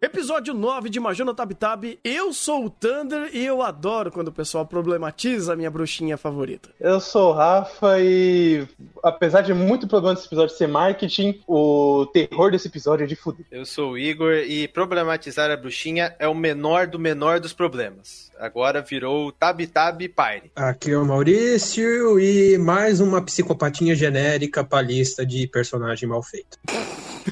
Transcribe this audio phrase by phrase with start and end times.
[0.00, 1.84] Episódio 9 de Majona Tab Tab.
[2.04, 6.68] Eu sou o Thunder e eu adoro quando o pessoal problematiza a minha bruxinha favorita.
[6.78, 8.64] Eu sou o Rafa e,
[9.02, 13.44] apesar de muito problema desse episódio ser marketing, o terror desse episódio é de fuder.
[13.50, 18.30] Eu sou o Igor e problematizar a bruxinha é o menor do menor dos problemas.
[18.38, 20.52] Agora virou Tab Tab Pyre.
[20.54, 26.56] Aqui é o Maurício e mais uma psicopatinha genérica pra lista de personagem mal feito.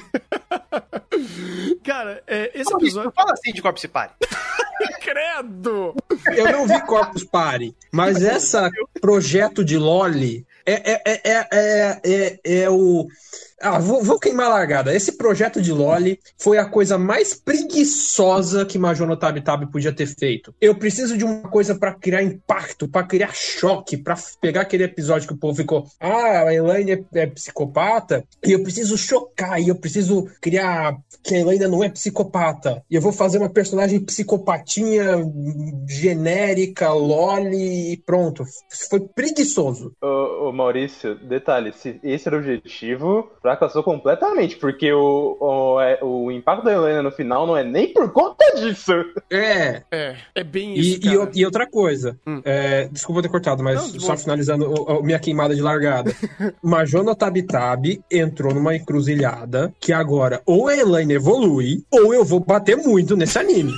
[1.83, 3.11] Cara, é, esse Não episódio.
[3.15, 4.15] fala assim de Corpse Party.
[5.01, 5.95] Credo!
[6.35, 8.69] Eu não vi Corpus Party, mas essa
[9.01, 13.07] projeto de Loli é, é, é, é, é, é, é o.
[13.59, 14.93] Ah, vou, vou queimar a largada.
[14.93, 20.05] Esse projeto de Loli foi a coisa mais preguiçosa que Major Tab Tab podia ter
[20.05, 20.53] feito.
[20.61, 25.27] Eu preciso de uma coisa pra criar impacto, pra criar choque, pra pegar aquele episódio
[25.27, 29.69] que o povo ficou, ah, a Elaine é, é psicopata, e eu preciso chocar, e
[29.69, 32.83] eu preciso criar que a Elaine não é psicopata.
[32.89, 35.17] E eu vou fazer uma personagem psicopatinha
[35.87, 38.43] genérica, Loli, e pronto.
[38.89, 39.93] Foi preguiçoso.
[40.01, 45.99] Ô, ô, Maurício, detalhe, se esse era o objetivo, fracassou completamente, porque o, o, é-
[46.01, 48.91] o impacto da Helena no final não é nem por conta disso.
[49.31, 50.99] É, É, é bem isso.
[51.03, 52.41] E, e, e outra coisa, Hum.
[52.43, 54.17] é, desculpa ter cortado, mas Não, só boa.
[54.17, 56.13] finalizando o- minha queimada de largada.
[56.61, 62.39] Majona Tab Tab entrou numa encruzilhada que agora ou a Elaine evolui, ou eu vou
[62.41, 63.71] bater muito nesse anime.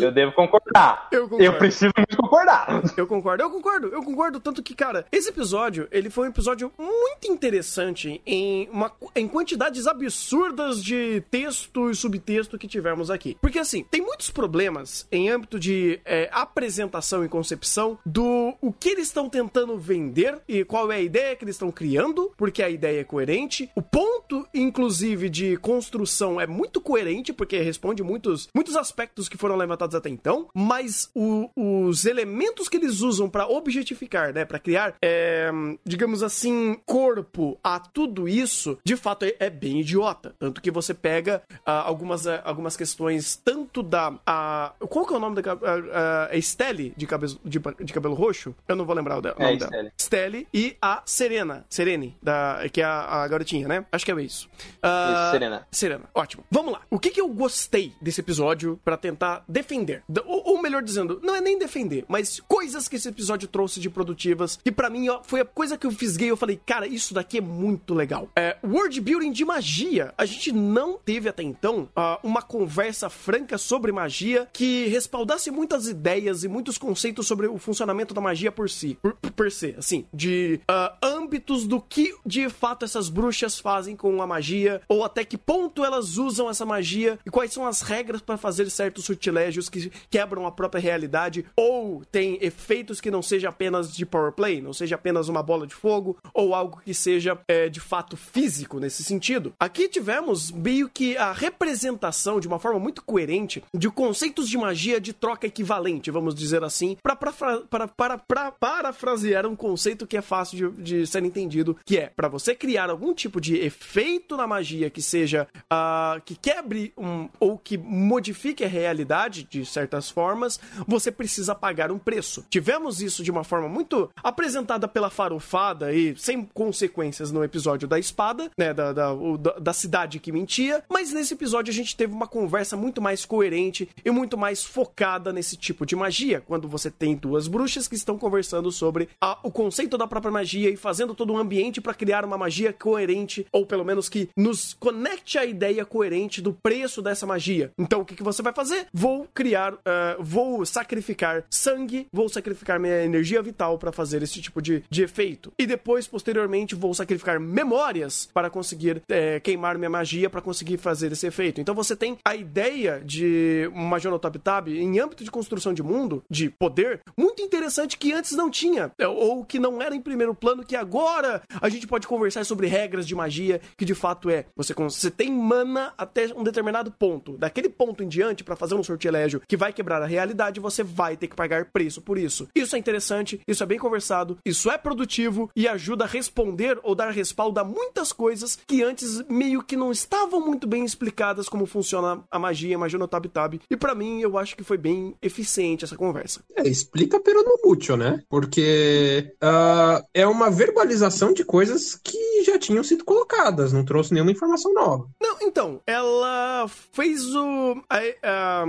[0.00, 1.08] Eu devo concordar.
[1.10, 1.44] Eu concordo.
[1.44, 2.82] Eu preciso muito concordar.
[2.96, 4.40] Eu concordo, eu concordo, eu concordo.
[4.40, 9.86] Tanto que, cara, esse episódio, ele foi um episódio muito interessante em, uma, em quantidades
[9.86, 13.36] absurdas de texto e subtexto que tivemos aqui.
[13.40, 18.90] Porque, assim, tem muitos problemas em âmbito de é, apresentação e concepção do o que
[18.90, 22.70] eles estão tentando vender e qual é a ideia que eles estão criando, porque a
[22.70, 23.70] ideia é coerente.
[23.74, 29.55] O ponto, inclusive, de construção é muito coerente, porque responde muitos, muitos aspectos que foram
[29.56, 34.94] levantados até então, mas o- os elementos que eles usam pra objetificar, né, Pra criar,
[35.02, 35.50] é,
[35.84, 40.34] digamos assim, corpo a tudo isso, de fato é, é bem idiota.
[40.38, 44.14] Tanto que você pega ah, algumas, ah, algumas questões, tanto da.
[44.26, 45.42] a- qual que é o nome da.
[45.42, 45.58] ca-
[45.92, 48.54] ah, é Stelle de, cabe- de, de cabelo roxo?
[48.68, 49.92] Eu não vou lembrar o, É, nome dela.
[50.00, 50.46] Stelle.
[50.54, 51.64] E a Serena.
[51.68, 53.84] Serene, da, que é a, a garotinha, né?
[53.90, 54.48] Acho que é isso.
[54.82, 55.66] Ah, Isso, Serena.
[55.70, 56.44] Serena, ótimo.
[56.50, 56.82] Vamos lá.
[56.90, 60.02] O que, que eu gostei desse episódio pra tentar defender?
[60.24, 63.90] Ou, ou melhor dizendo, não é nem defender, mas coisas que esse episódio trouxe de
[63.90, 66.30] produtivas, que pra mim ó, foi a coisa que eu fisguei.
[66.30, 68.28] Eu falei, cara, isso daqui é muito legal.
[68.36, 70.12] É, world building de magia.
[70.16, 75.88] A gente não teve até então ah, uma conversa franca sobre magia que respaldasse muitas
[75.88, 80.06] ideias e muitos conceitos sobre o funcionamento da magia por si, por, por se, assim,
[80.12, 85.24] de ah, âmbitos do que de fato essas bruxas fazem com a magia, ou até
[85.24, 89.04] que ponto elas usam essa magia e quais são as regras para fazer certos
[89.36, 94.32] sortilégios que quebram a própria realidade, ou tem efeitos que não seja apenas de power
[94.32, 98.16] play, não seja apenas uma bola de fogo, ou algo que seja é, de fato
[98.16, 99.52] físico nesse sentido.
[99.60, 105.00] Aqui tivemos meio que a representação de uma forma muito coerente de conceitos de magia
[105.00, 110.22] de troca equivalente, vamos dizer assim, para para para para parafrasear um conceito que é
[110.22, 114.46] fácil de, de ser entendido, que é para você criar algum tipo de efeito na
[114.46, 120.58] magia que seja ah, que quebre um, ou que modifique a realidade de certas formas,
[120.86, 122.44] você precisa pagar um preço.
[122.50, 127.98] Tivemos isso de uma forma muito apresentada pela farofada e sem consequências no episódio da
[127.98, 129.12] espada, né, da, da,
[129.60, 133.88] da cidade que mentia, mas nesse episódio a gente teve uma conversa muito mais coerente
[134.04, 138.18] e muito mais focada nesse tipo de magia, quando você tem duas bruxas que estão
[138.18, 142.24] conversando sobre a- o conceito da própria magia e fazendo todo um ambiente para criar
[142.24, 147.26] uma magia coerente, ou pelo menos que nos conecte à ideia coerente do preço dessa
[147.26, 147.72] magia.
[147.78, 148.86] Então o que, que você vai fazer?
[148.92, 154.60] Vou criar, ah, vou sacrificar sangue, vou sacrificar minha energia vital para fazer esse tipo
[154.60, 155.52] de, de efeito.
[155.58, 161.12] E depois, posteriormente, vou sacrificar memórias para conseguir eh, queimar minha magia para conseguir fazer
[161.12, 161.60] esse efeito.
[161.60, 166.22] Então você tem a ideia de uma Top Tab em âmbito de construção de mundo,
[166.30, 170.34] de poder, muito interessante que antes não tinha, eh, ou que não era em primeiro
[170.34, 174.46] plano, que agora a gente pode conversar sobre regras de magia, que de fato é,
[174.54, 177.36] você, você tem mana até um determinado ponto.
[177.36, 181.16] Daquele ponto em diante, para fazer um sortilégio que vai quebrar a realidade, você vai
[181.16, 182.48] ter que pagar preço por isso.
[182.54, 186.94] Isso é interessante, isso é bem conversado, isso é produtivo e ajuda a responder ou
[186.94, 191.66] dar respaldo a muitas coisas que antes meio que não estavam muito bem explicadas como
[191.66, 193.60] funciona a magia, a magia no Tab Tab.
[193.70, 196.40] E para mim, eu acho que foi bem eficiente essa conversa.
[196.54, 198.22] É, explica pero no mútil, né?
[198.28, 204.32] Porque uh, é uma verbalização de coisas que já tinham sido colocadas, não trouxe nenhuma
[204.32, 205.08] informação nova.
[205.20, 207.82] Não, então, ela fez o.
[207.88, 208.64] A,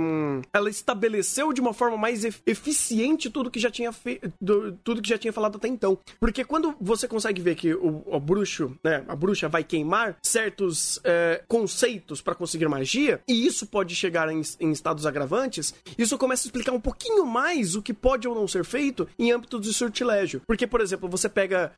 [0.52, 3.90] ela estabeleceu de uma forma mais eficiente tudo que já tinha.
[4.84, 5.98] Tudo que já tinha falado até então.
[6.20, 9.04] Porque quando você consegue ver que o, o bruxo, né?
[9.08, 14.42] A bruxa vai queimar certos é, conceitos para conseguir magia, e isso pode chegar em,
[14.60, 18.46] em estados agravantes, isso começa a explicar um pouquinho mais o que pode ou não
[18.46, 20.42] ser feito em âmbito de sortilégio.
[20.46, 21.72] Porque, por exemplo, você pega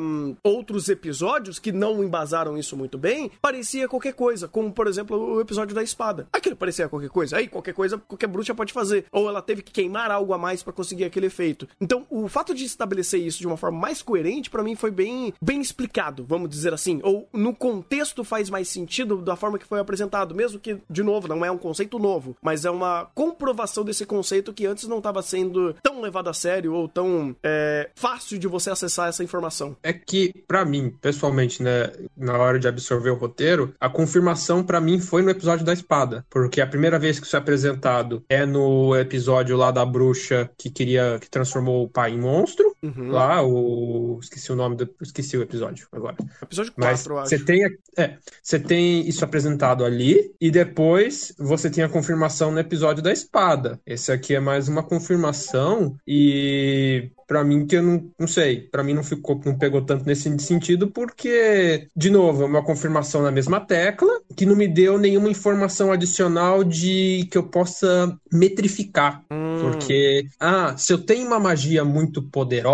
[0.00, 5.36] um, outros episódios que não embasaram isso muito bem, parecia qualquer coisa, como por exemplo
[5.36, 6.28] o episódio da espada.
[6.32, 9.72] Aquilo parecia qualquer coisa, aí qualquer coisa qualquer bruxa pode fazer, ou ela teve que
[9.72, 11.68] queimar algo a mais para conseguir aquele efeito.
[11.80, 15.32] Então, o fato de estabelecer isso de uma forma mais coerente para mim foi bem
[15.40, 19.80] bem explicado, vamos dizer assim, ou no contexto faz mais sentido da forma que foi
[19.80, 24.04] apresentado, mesmo que de novo não é um conceito novo, mas é uma comprovação desse
[24.04, 28.46] conceito que antes não estava sendo tão levado a sério ou tão é, fácil de
[28.46, 29.76] você acessar essa informação.
[29.82, 34.17] É que para mim, pessoalmente, né, na hora de absorver o roteiro, a confirmação
[34.64, 38.24] para mim foi no episódio da espada, porque a primeira vez que isso é apresentado
[38.28, 43.10] é no episódio lá da bruxa que queria que transformou o pai em monstro, uhum.
[43.10, 46.16] lá o esqueci o nome do esqueci o episódio agora.
[46.42, 47.30] Episódio 4, eu acho.
[47.30, 47.64] Você tem
[47.96, 53.12] é, você tem isso apresentado ali e depois você tem a confirmação no episódio da
[53.12, 53.80] espada.
[53.86, 58.82] Esse aqui é mais uma confirmação e para mim que eu não, não sei, para
[58.82, 63.30] mim não ficou, não pegou tanto nesse sentido porque, de novo, é uma confirmação na
[63.30, 69.58] mesma tecla que não me deu nenhuma informação adicional de que eu possa metrificar, hum.
[69.60, 72.67] porque ah, se eu tenho uma magia muito poderosa,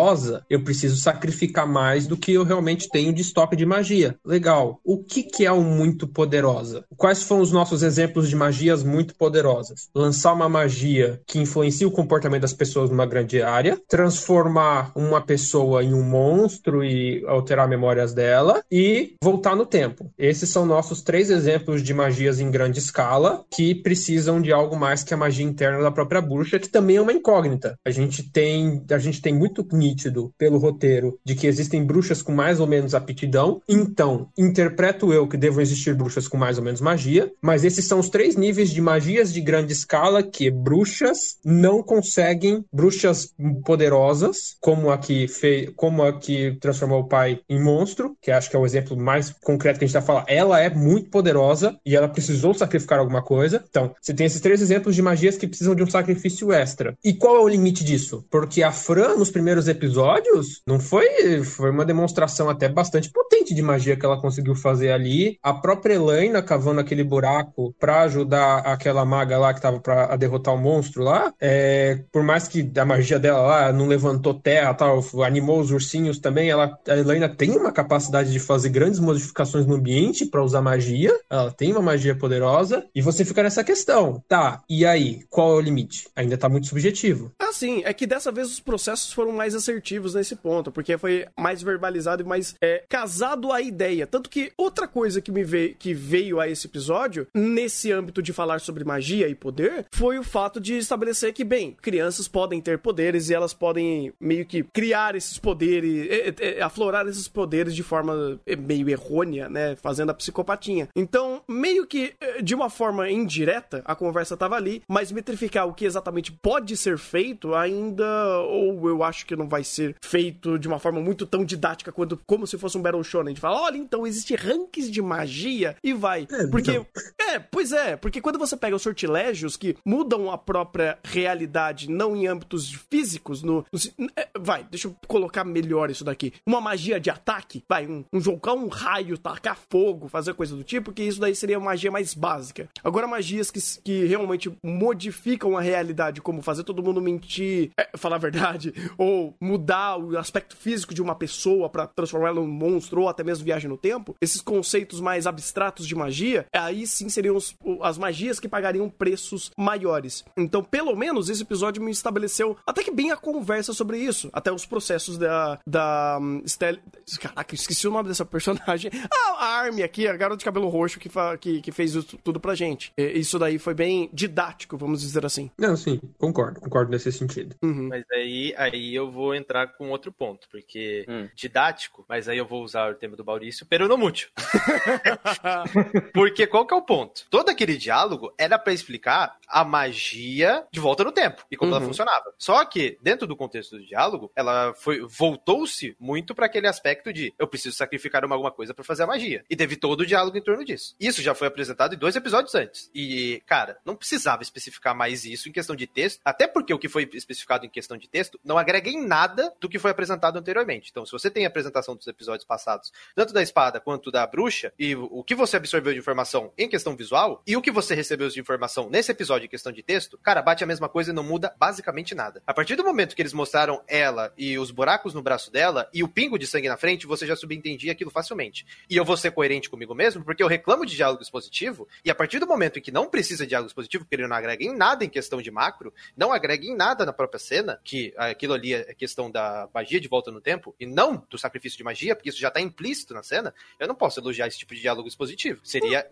[0.50, 4.16] eu preciso sacrificar mais do que eu realmente tenho de estoque de magia.
[4.24, 4.80] Legal.
[4.84, 6.84] O que que é um muito poderosa?
[6.96, 9.88] Quais foram os nossos exemplos de magias muito poderosas?
[9.94, 15.82] Lançar uma magia que influencia o comportamento das pessoas numa grande área, transformar uma pessoa
[15.82, 20.10] em um monstro e alterar memórias dela e voltar no tempo.
[20.18, 25.02] Esses são nossos três exemplos de magias em grande escala que precisam de algo mais
[25.04, 27.78] que a magia interna da própria bruxa, que também é uma incógnita.
[27.84, 32.32] A gente tem, a gente tem muito nítido pelo roteiro de que existem bruxas com
[32.32, 33.60] mais ou menos aptidão.
[33.68, 37.98] Então, interpreto eu que devam existir bruxas com mais ou menos magia, mas esses são
[37.98, 43.32] os três níveis de magias de grande escala que bruxas não conseguem, bruxas
[43.64, 48.48] poderosas como a que fez, como a que transformou o pai em monstro, que acho
[48.48, 50.24] que é o exemplo mais concreto que a gente está falando.
[50.28, 53.62] Ela é muito poderosa e ela precisou sacrificar alguma coisa.
[53.68, 56.96] Então, você tem esses três exemplos de magias que precisam de um sacrifício extra.
[57.04, 58.24] E qual é o limite disso?
[58.30, 63.62] Porque a Fran, nos primeiros episódios, não foi, foi uma demonstração até bastante potente de
[63.62, 65.38] magia que ela conseguiu fazer ali.
[65.42, 70.54] A própria Elaina cavando aquele buraco para ajudar aquela maga lá que tava para derrotar
[70.54, 71.32] o monstro lá.
[71.40, 76.18] É, por mais que a magia dela lá não levantou terra, tal, animou os ursinhos
[76.18, 76.50] também.
[76.50, 81.12] Ela, a Helena tem uma capacidade de fazer grandes modificações no ambiente para usar magia.
[81.30, 82.84] Ela tem uma magia poderosa.
[82.94, 84.22] E você fica nessa questão.
[84.28, 85.20] Tá, e aí?
[85.28, 86.08] Qual é o limite?
[86.16, 87.32] Ainda tá muito subjetivo.
[87.38, 87.82] Ah, sim.
[87.84, 92.22] É que dessa vez os processos foram mais assertivos nesse ponto, porque foi mais verbalizado
[92.22, 94.06] e mais é, casado à ideia.
[94.06, 98.32] Tanto que outra coisa que me veio, que veio a esse episódio, nesse âmbito de
[98.32, 102.78] falar sobre magia e poder, foi o fato de estabelecer que, bem, crianças podem ter
[102.78, 107.82] poderes e elas podem meio que criar esses poderes, é, é, aflorar esses poderes de
[107.82, 109.76] forma é, meio errônea, né?
[109.76, 110.88] Fazendo a psicopatinha.
[110.94, 115.84] Então, meio que de uma forma indireta, a conversa tava ali, mas metrificar o que
[115.84, 120.78] exatamente pode ser feito ainda, ou eu acho que não vai ser feito de uma
[120.78, 123.28] forma muito tão didática quanto como se fosse um Battle Shonen.
[123.28, 126.26] A gente fala, olha, então existe rankings de magia e vai.
[126.30, 126.72] É, porque.
[126.72, 126.86] Então.
[127.34, 132.14] É, pois é, porque quando você pega os sortilégios que mudam a própria realidade, não
[132.14, 136.32] em âmbitos físicos, no, no é, vai, deixa eu colocar melhor isso daqui.
[136.46, 140.62] Uma magia de ataque, vai, um, um jogar um raio, tacar fogo, fazer coisa do
[140.62, 142.68] tipo, que isso daí seria magia mais básica.
[142.84, 148.14] Agora, magias que, que realmente modificam a realidade, como fazer todo mundo mentir, é, falar
[148.16, 153.08] a verdade, ou mudar o aspecto físico de uma pessoa para transformá-la num monstro, ou
[153.08, 157.56] até mesmo viagem no tempo, esses conceitos mais abstratos de magia, aí sim seriam os-
[157.82, 160.24] as magias que pagariam preços maiores.
[160.36, 164.28] Então, pelo menos, esse episódio me estabeleceu até que bem a conversa sobre isso.
[164.32, 165.58] Até os processos da.
[165.66, 166.76] da hum, Stel...
[167.20, 168.90] Caraca, eu esqueci o nome dessa personagem.
[169.14, 172.16] Ah, a Army aqui, a garota de cabelo roxo que, fa- que, que fez isso
[172.18, 172.92] tudo pra gente.
[172.96, 175.50] E- Isso daí foi bem didático, vamos dizer assim.
[175.58, 177.54] Não, sim, concordo, concordo nesse sentido.
[177.62, 177.88] Uhum.
[177.88, 181.28] Mas aí, aí eu vou entrar com outro ponto, porque Hum.
[181.34, 184.28] didático, mas aí eu vou usar o tema do Maurício, peronomútil.
[186.12, 187.03] Porque qual que é o ponto?
[187.30, 191.80] Todo aquele diálogo era pra explicar a magia de volta no tempo e como ela
[191.80, 191.86] Uhum.
[191.88, 192.32] funcionava.
[192.38, 197.32] Só que, dentro do contexto do diálogo, ela foi voltou-se muito pra aquele aspecto de
[197.38, 199.44] eu preciso sacrificar uma, alguma coisa pra fazer a magia.
[199.48, 200.94] E teve todo o diálogo em torno disso.
[200.98, 202.90] Isso já foi apresentado em dois episódios antes.
[202.94, 206.88] E, cara, não precisava especificar mais isso em questão de texto, até porque o que
[206.88, 210.90] foi especificado em questão de texto não agrega em nada do que foi apresentado anteriormente.
[210.90, 214.72] Então, se você tem a apresentação dos episódios passados, tanto da espada quanto da bruxa,
[214.78, 217.94] e o o que você absorveu de informação em questão visual, e o que você
[217.94, 221.14] recebeu de informação nesse episódio em questão de texto, cara, bate a mesma coisa e
[221.14, 222.42] não muda basicamente nada.
[222.46, 226.02] A partir do momento que eles mostraram ela e os buracos no braço dela e
[226.02, 228.66] o pingo de sangue na frente, você já subentendia aquilo facilmente.
[228.88, 232.14] E eu vou ser coerente comigo mesmo, porque eu reclamo de diálogo expositivo, e a
[232.14, 234.76] partir do momento em que não precisa de diálogo expositivo, porque ele não agrega em
[234.76, 238.74] nada em questão de macro, não agrega em nada na própria cena, que aquilo ali
[238.74, 242.28] é questão da magia de volta no tempo, e não do sacrifício de magia, porque
[242.28, 245.60] isso já tá implícito na cena, eu não posso elogiar esse tipo de diálogo expositivo.
[245.62, 246.06] Seria,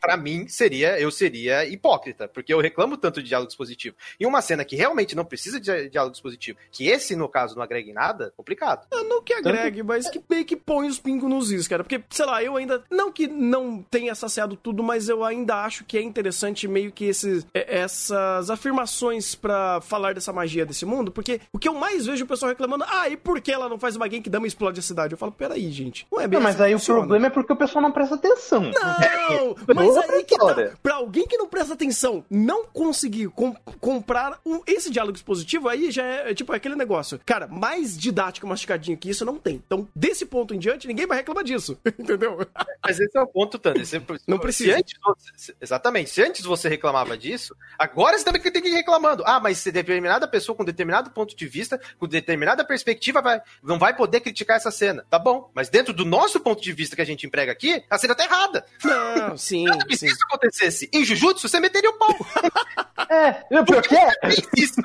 [0.00, 3.94] pra mim, seria, eu seria hipócrita, porque eu reclamo tanto de diálogo expositivo.
[4.18, 7.62] E uma cena que realmente não precisa de diálogo expositivo, que esse, no caso, não
[7.62, 8.86] agrega em nada, complicado.
[8.92, 11.82] Não que agregue, mas que meio que põe os pingos nos is, cara.
[11.84, 12.82] Porque, sei lá, eu ainda.
[12.90, 17.04] Não que não tenha saciado tudo, mas eu ainda acho que é interessante meio que
[17.04, 21.12] esses, é- essas afirmações pra falar dessa magia desse mundo.
[21.12, 23.78] Porque o que eu mais vejo o pessoal reclamando, ah, e por que ela não
[23.78, 25.12] faz uma game que dama e explode a cidade?
[25.14, 26.06] Eu falo, peraí, gente.
[26.10, 27.00] Não é bem Não, mas assim que aí o funciona.
[27.00, 28.62] problema é porque o pessoal não presta atenção.
[28.62, 30.76] Não, mas outra aí que tá.
[30.82, 35.90] Pra alguém que não presta atenção, não conseguir com- comprar um- esse diálogo expositivo, aí
[35.90, 37.20] já é, é tipo aquele negócio.
[37.24, 39.62] Cara, mais didático, masticadinho que isso não tem.
[39.66, 41.78] Então, desse ponto em diante, ninguém vai reclamar disso.
[41.98, 42.46] Entendeu?
[42.82, 43.60] Mas esse é o ponto.
[43.76, 44.76] Você- Não se precisa.
[44.76, 46.10] antes você- se- exatamente.
[46.10, 49.22] Se antes você reclamava disso, agora você também tem que ir reclamando.
[49.26, 53.78] Ah, mas se determinada pessoa com determinado ponto de vista, com determinada perspectiva, vai, não
[53.78, 55.04] vai poder criticar essa cena.
[55.08, 55.50] Tá bom.
[55.54, 58.24] Mas dentro do nosso ponto de vista que a gente emprega aqui, a cena tá
[58.24, 58.64] errada.
[58.84, 59.64] Não, sim,
[59.96, 60.05] sim.
[60.06, 62.14] Se isso acontecesse em Jujutsu, você meteria o pau.
[63.08, 63.36] É, é.
[64.22, 64.80] É isso.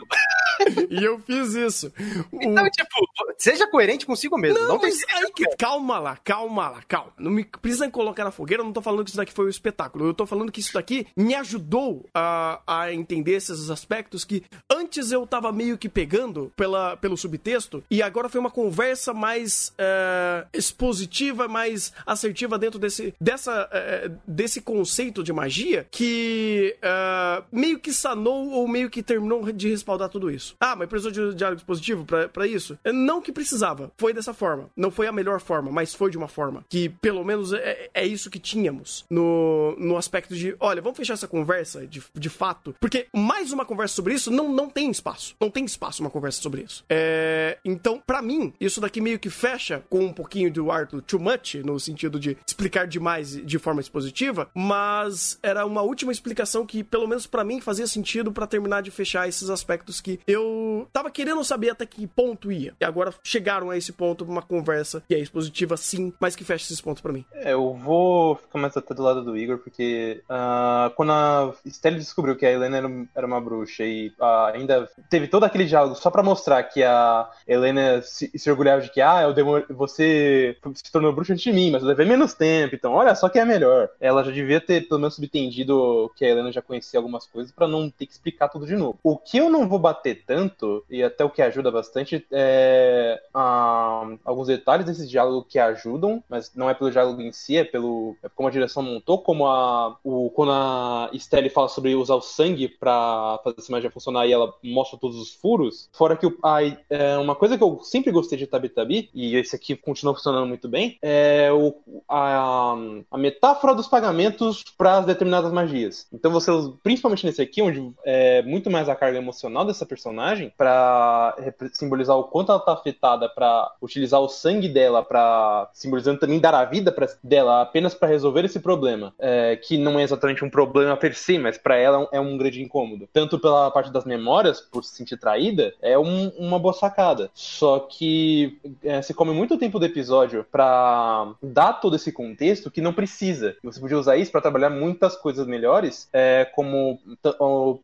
[0.91, 1.91] E eu fiz isso.
[2.31, 2.89] O- Então, tipo,
[3.37, 4.59] seja coerente consigo mesmo.
[4.59, 7.11] Não, Não, tem aí que, calma lá, calma lá, calma.
[7.17, 9.49] Não me precisa colocar na fogueira, eu não tô falando que isso daqui foi um
[9.49, 10.05] espetáculo.
[10.05, 15.11] Eu tô falando que isso daqui me ajudou a, a entender esses aspectos que antes
[15.11, 20.45] eu tava meio que pegando pela, pelo subtexto e agora foi uma conversa mais é,
[20.53, 27.91] expositiva, mais assertiva dentro desse, dessa, é, desse conceito de magia que é, meio que
[27.91, 30.55] sanou ou meio que terminou de respaldar tudo isso.
[30.59, 32.77] Ah, mas precisou de diálogo expositivo pra, pra isso?
[32.83, 34.69] É, Não que precisava, foi dessa forma.
[34.75, 38.05] Não foi a melhor forma, mas foi de uma forma que, pelo menos, é, é
[38.05, 42.75] isso que tínhamos no, no aspecto de, olha, vamos fechar essa conversa de, de fato,
[42.79, 45.35] porque mais uma conversa sobre isso não, não tem espaço.
[45.39, 46.85] Não tem espaço uma conversa sobre isso.
[46.89, 51.19] É, então, pra mim, isso daqui meio que fecha com um pouquinho do Arthur too
[51.19, 55.00] much, no sentido de explicar demais de forma expositiva, mas
[55.41, 59.27] era uma última explicação que, pelo menos pra mim, fazia sentido pra terminar de fechar
[59.27, 62.73] esses aspectos que eu tava querendo saber até que ponto ia.
[62.79, 66.65] E agora chegaram a esse ponto, uma conversa que é expositiva sim, mas que fecha
[66.65, 67.25] esses pontos pra mim.
[67.33, 71.97] É, eu vou ficar mais até do lado do Igor, porque ah, quando a Stella
[71.97, 75.95] descobriu que a Helena era, era uma bruxa e ah, ainda teve todo aquele diálogo
[75.95, 79.65] só pra mostrar que a Helena se, se orgulhava de que ah, eu demor...
[79.69, 83.29] você se tornou bruxa antes de mim, mas eu levei menos tempo, então olha só
[83.29, 83.89] que é melhor.
[83.99, 87.65] Ela já devia ter pelo menos subentendido que a Helena já conhecia algumas coisas pra
[87.65, 88.99] não ter que explicar tudo de novo.
[89.01, 94.05] O que eu não vou bater tanto, e até o que ajuda bastante, é ah,
[94.25, 98.17] alguns detalhes desse diálogo que ajudam, mas não é pelo diálogo em si, é pelo
[98.21, 102.21] é como a direção montou, como a o quando a Stelle fala sobre usar o
[102.21, 105.89] sangue pra fazer essa magia funcionar e ela mostra todos os furos.
[105.93, 109.37] Fora que o, a, é, uma coisa que eu sempre gostei de Tabi Tabi, e
[109.37, 111.75] esse aqui continua funcionando muito bem, é o,
[112.09, 112.75] a,
[113.09, 116.07] a metáfora dos pagamentos para determinadas magias.
[116.11, 120.51] Então você, usa- principalmente nesse aqui, onde é muito mais a carga emocional dessa personagem
[120.57, 121.35] para
[121.71, 126.55] simbolizar o quanto ela tá afetada, para utilizar o sangue dela, para simbolizando também dar
[126.55, 130.49] a vida pra, dela apenas para resolver esse problema, é, que não é exatamente um
[130.49, 133.07] problema per se, mas para ela é um grande incômodo.
[133.13, 137.29] Tanto pela parte das memórias, por se sentir traída, é um, uma boa sacada.
[137.35, 142.81] Só que é, se come muito tempo do episódio para dar todo esse contexto que
[142.81, 143.55] não precisa.
[143.63, 146.99] Você podia usar isso para trabalhar muitas coisas melhores, é, como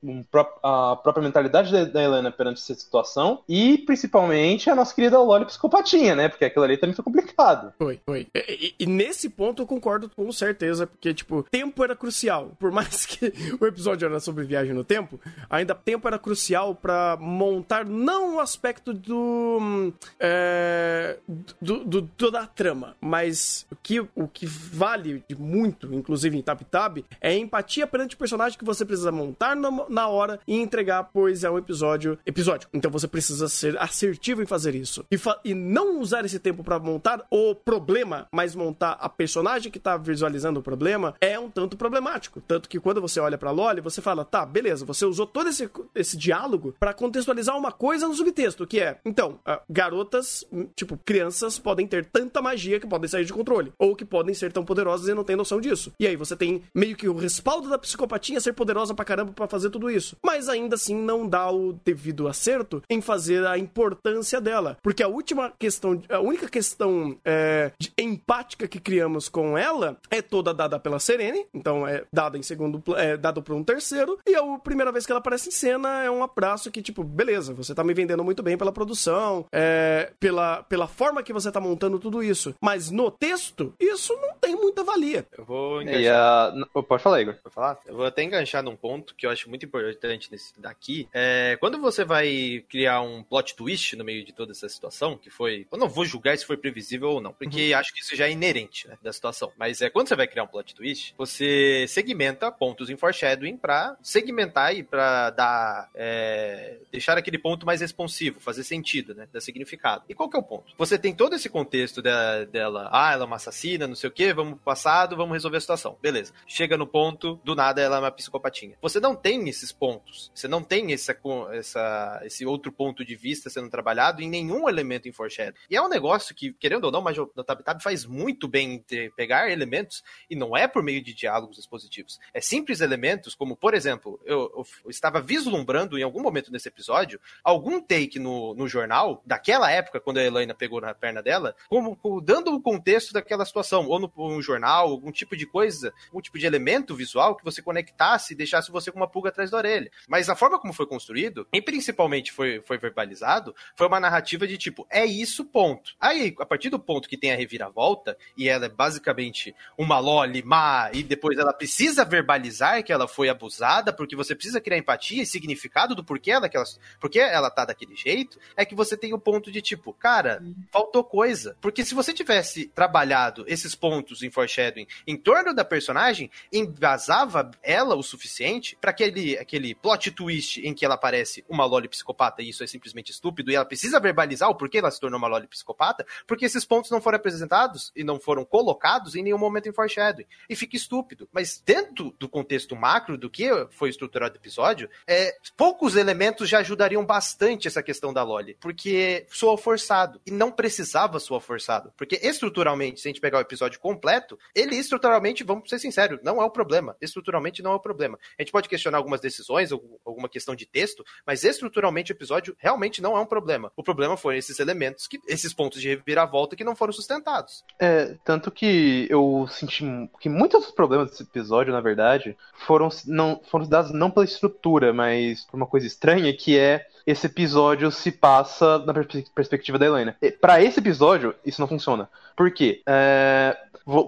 [0.03, 0.23] um,
[0.63, 6.15] a própria mentalidade da Helena perante essa situação e principalmente a nossa querida Loli psicopatinha,
[6.15, 6.29] né?
[6.29, 7.73] Porque aquilo ali também foi complicado.
[7.77, 8.27] Foi, foi.
[8.33, 12.51] E, e, e, nesse ponto eu concordo com certeza, porque, tipo, tempo era crucial.
[12.59, 15.19] Por mais que o episódio era sobre viagem no tempo,
[15.49, 21.17] ainda tempo era crucial para montar não o aspecto do, é,
[21.61, 26.61] do, do, toda a trama, mas o que, o que vale muito, inclusive em Tab
[26.69, 31.43] Tab, é empatia perante o personagem que você precisa montar na, hora e entregar, pois
[31.43, 32.69] é um episódio episódio.
[32.73, 35.05] Então você precisa ser assertivo em fazer isso.
[35.09, 39.71] E, fa e não usar esse tempo para montar o problema, mas montar a personagem
[39.71, 42.41] que tá visualizando o problema é um tanto problemático.
[42.41, 45.69] Tanto que quando você olha pra Loli, você fala, tá, beleza, você usou todo esse,
[45.95, 50.97] esse diálogo para contextualizar uma coisa no subtexto, que é, então, uh, garotas, hum, tipo,
[50.97, 54.65] crianças podem ter tanta magia que podem sair de controle, ou que podem ser tão
[54.65, 55.91] poderosas e não tem noção disso.
[55.99, 59.47] E aí você tem meio que o respaldo da psicopatia ser poderosa pra caramba pra
[59.47, 60.15] fazer tudo isso.
[60.23, 64.77] Mas ainda assim não dá o devido acerto em fazer a importância dela.
[64.81, 70.53] Porque a última questão, a única questão é, empática que criamos com ela é toda
[70.53, 74.43] dada pela Serene, então é dada em segundo, é dado por um terceiro, e a
[74.59, 77.83] primeira vez que ela aparece em cena é um abraço que, tipo, beleza, você tá
[77.83, 82.23] me vendendo muito bem pela produção, é, pela, pela forma que você tá montando tudo
[82.23, 82.53] isso.
[82.61, 85.25] Mas no texto, isso não tem muita valia.
[85.37, 86.46] Eu vou enganchar.
[86.46, 86.46] A...
[86.87, 87.35] Pode falar, Igor.
[87.35, 87.77] Pode falar?
[87.85, 91.07] Eu vou até enganchar num ponto que eu acho muito importante nesse daqui.
[91.13, 95.29] É, quando você vai criar um plot twist no meio de toda essa situação, que
[95.29, 95.67] foi.
[95.71, 97.79] Eu não vou julgar se foi previsível ou não, porque uhum.
[97.79, 99.51] acho que isso já é inerente né, da situação.
[99.57, 103.95] Mas é quando você vai criar um plot twist, você segmenta pontos em foreshadowing pra
[104.01, 105.89] segmentar e pra dar.
[105.95, 109.27] É, deixar aquele ponto mais responsivo, fazer sentido, né?
[109.31, 110.03] Dar significado.
[110.09, 110.73] E qual que é o ponto?
[110.77, 114.13] Você tem todo esse contexto da, dela, ah, ela é uma assassina, não sei o
[114.13, 115.97] que, vamos pro passado, vamos resolver a situação.
[116.01, 116.33] Beleza.
[116.45, 118.77] Chega no ponto, do nada ela é uma psicopatinha.
[118.81, 120.31] Você não tem esses pontos.
[120.33, 121.17] Você não tem essa,
[121.53, 125.53] essa, esse outro ponto de vista sendo trabalhado em nenhum elemento em Foreshadow.
[125.69, 129.09] E é um negócio que, querendo ou não, mas o TabTab faz muito bem em
[129.11, 132.19] pegar elementos e não é por meio de diálogos expositivos.
[132.33, 137.19] É simples elementos, como, por exemplo, eu, eu estava vislumbrando em algum momento nesse episódio
[137.43, 141.95] algum take no, no jornal, daquela época, quando a Helena pegou na perna dela, como,
[141.95, 146.21] como dando o contexto daquela situação, ou no, no jornal, algum tipo de coisa, algum
[146.27, 149.57] tipo de elemento visual que você conectasse e deixasse você com uma pulga atrás da
[149.57, 149.91] orelha.
[150.07, 154.57] Mas a forma como foi construído, e principalmente foi, foi verbalizado, foi uma narrativa de
[154.57, 155.95] tipo, é isso, ponto.
[155.99, 160.43] Aí, a partir do ponto que tem a reviravolta, e ela é basicamente uma loli
[160.43, 165.23] má, e depois ela precisa verbalizar que ela foi abusada, porque você precisa criar empatia
[165.23, 166.65] e significado do porquê ela, que ela,
[166.99, 171.03] porquê ela tá daquele jeito, é que você tem o ponto de tipo, cara, faltou
[171.03, 171.57] coisa.
[171.61, 176.16] Porque se você tivesse trabalhado esses pontos em foreshadowing em torno da personagem,
[176.51, 181.87] embasava ela o suficiente para aquele, aquele plot twist em que ela parece uma loli
[181.87, 185.17] psicopata e isso é simplesmente estúpido e ela precisa verbalizar o porquê ela se tornou
[185.17, 189.37] uma loli psicopata, porque esses pontos não foram apresentados e não foram colocados em nenhum
[189.37, 190.25] momento em foreshadowing.
[190.49, 191.27] E fica estúpido.
[191.31, 196.59] Mas dentro do contexto macro do que foi estruturado o episódio, é, poucos elementos já
[196.59, 202.19] ajudariam bastante essa questão da loli, porque soa forçado e não precisava soar forçado, porque
[202.21, 206.45] estruturalmente, se a gente pegar o episódio completo, ele estruturalmente, vamos ser sinceros, não é
[206.45, 206.95] o problema.
[207.01, 208.17] Estruturalmente não é o problema.
[208.37, 213.01] A gente pode questionar algumas decisões, alguma questão de texto, mas estruturalmente o episódio realmente
[213.01, 213.71] não é um problema.
[213.75, 217.63] O problema foi esses elementos, que, esses pontos de reviravolta que não foram sustentados.
[217.79, 219.85] É, tanto que eu senti
[220.19, 224.93] que muitos dos problemas desse episódio, na verdade, foram, não, foram dados não pela estrutura,
[224.93, 230.17] mas por uma coisa estranha, que é esse episódio se passa na perspectiva da Helena.
[230.41, 232.09] Para esse episódio, isso não funciona.
[232.35, 232.81] Por quê?
[232.85, 233.57] É,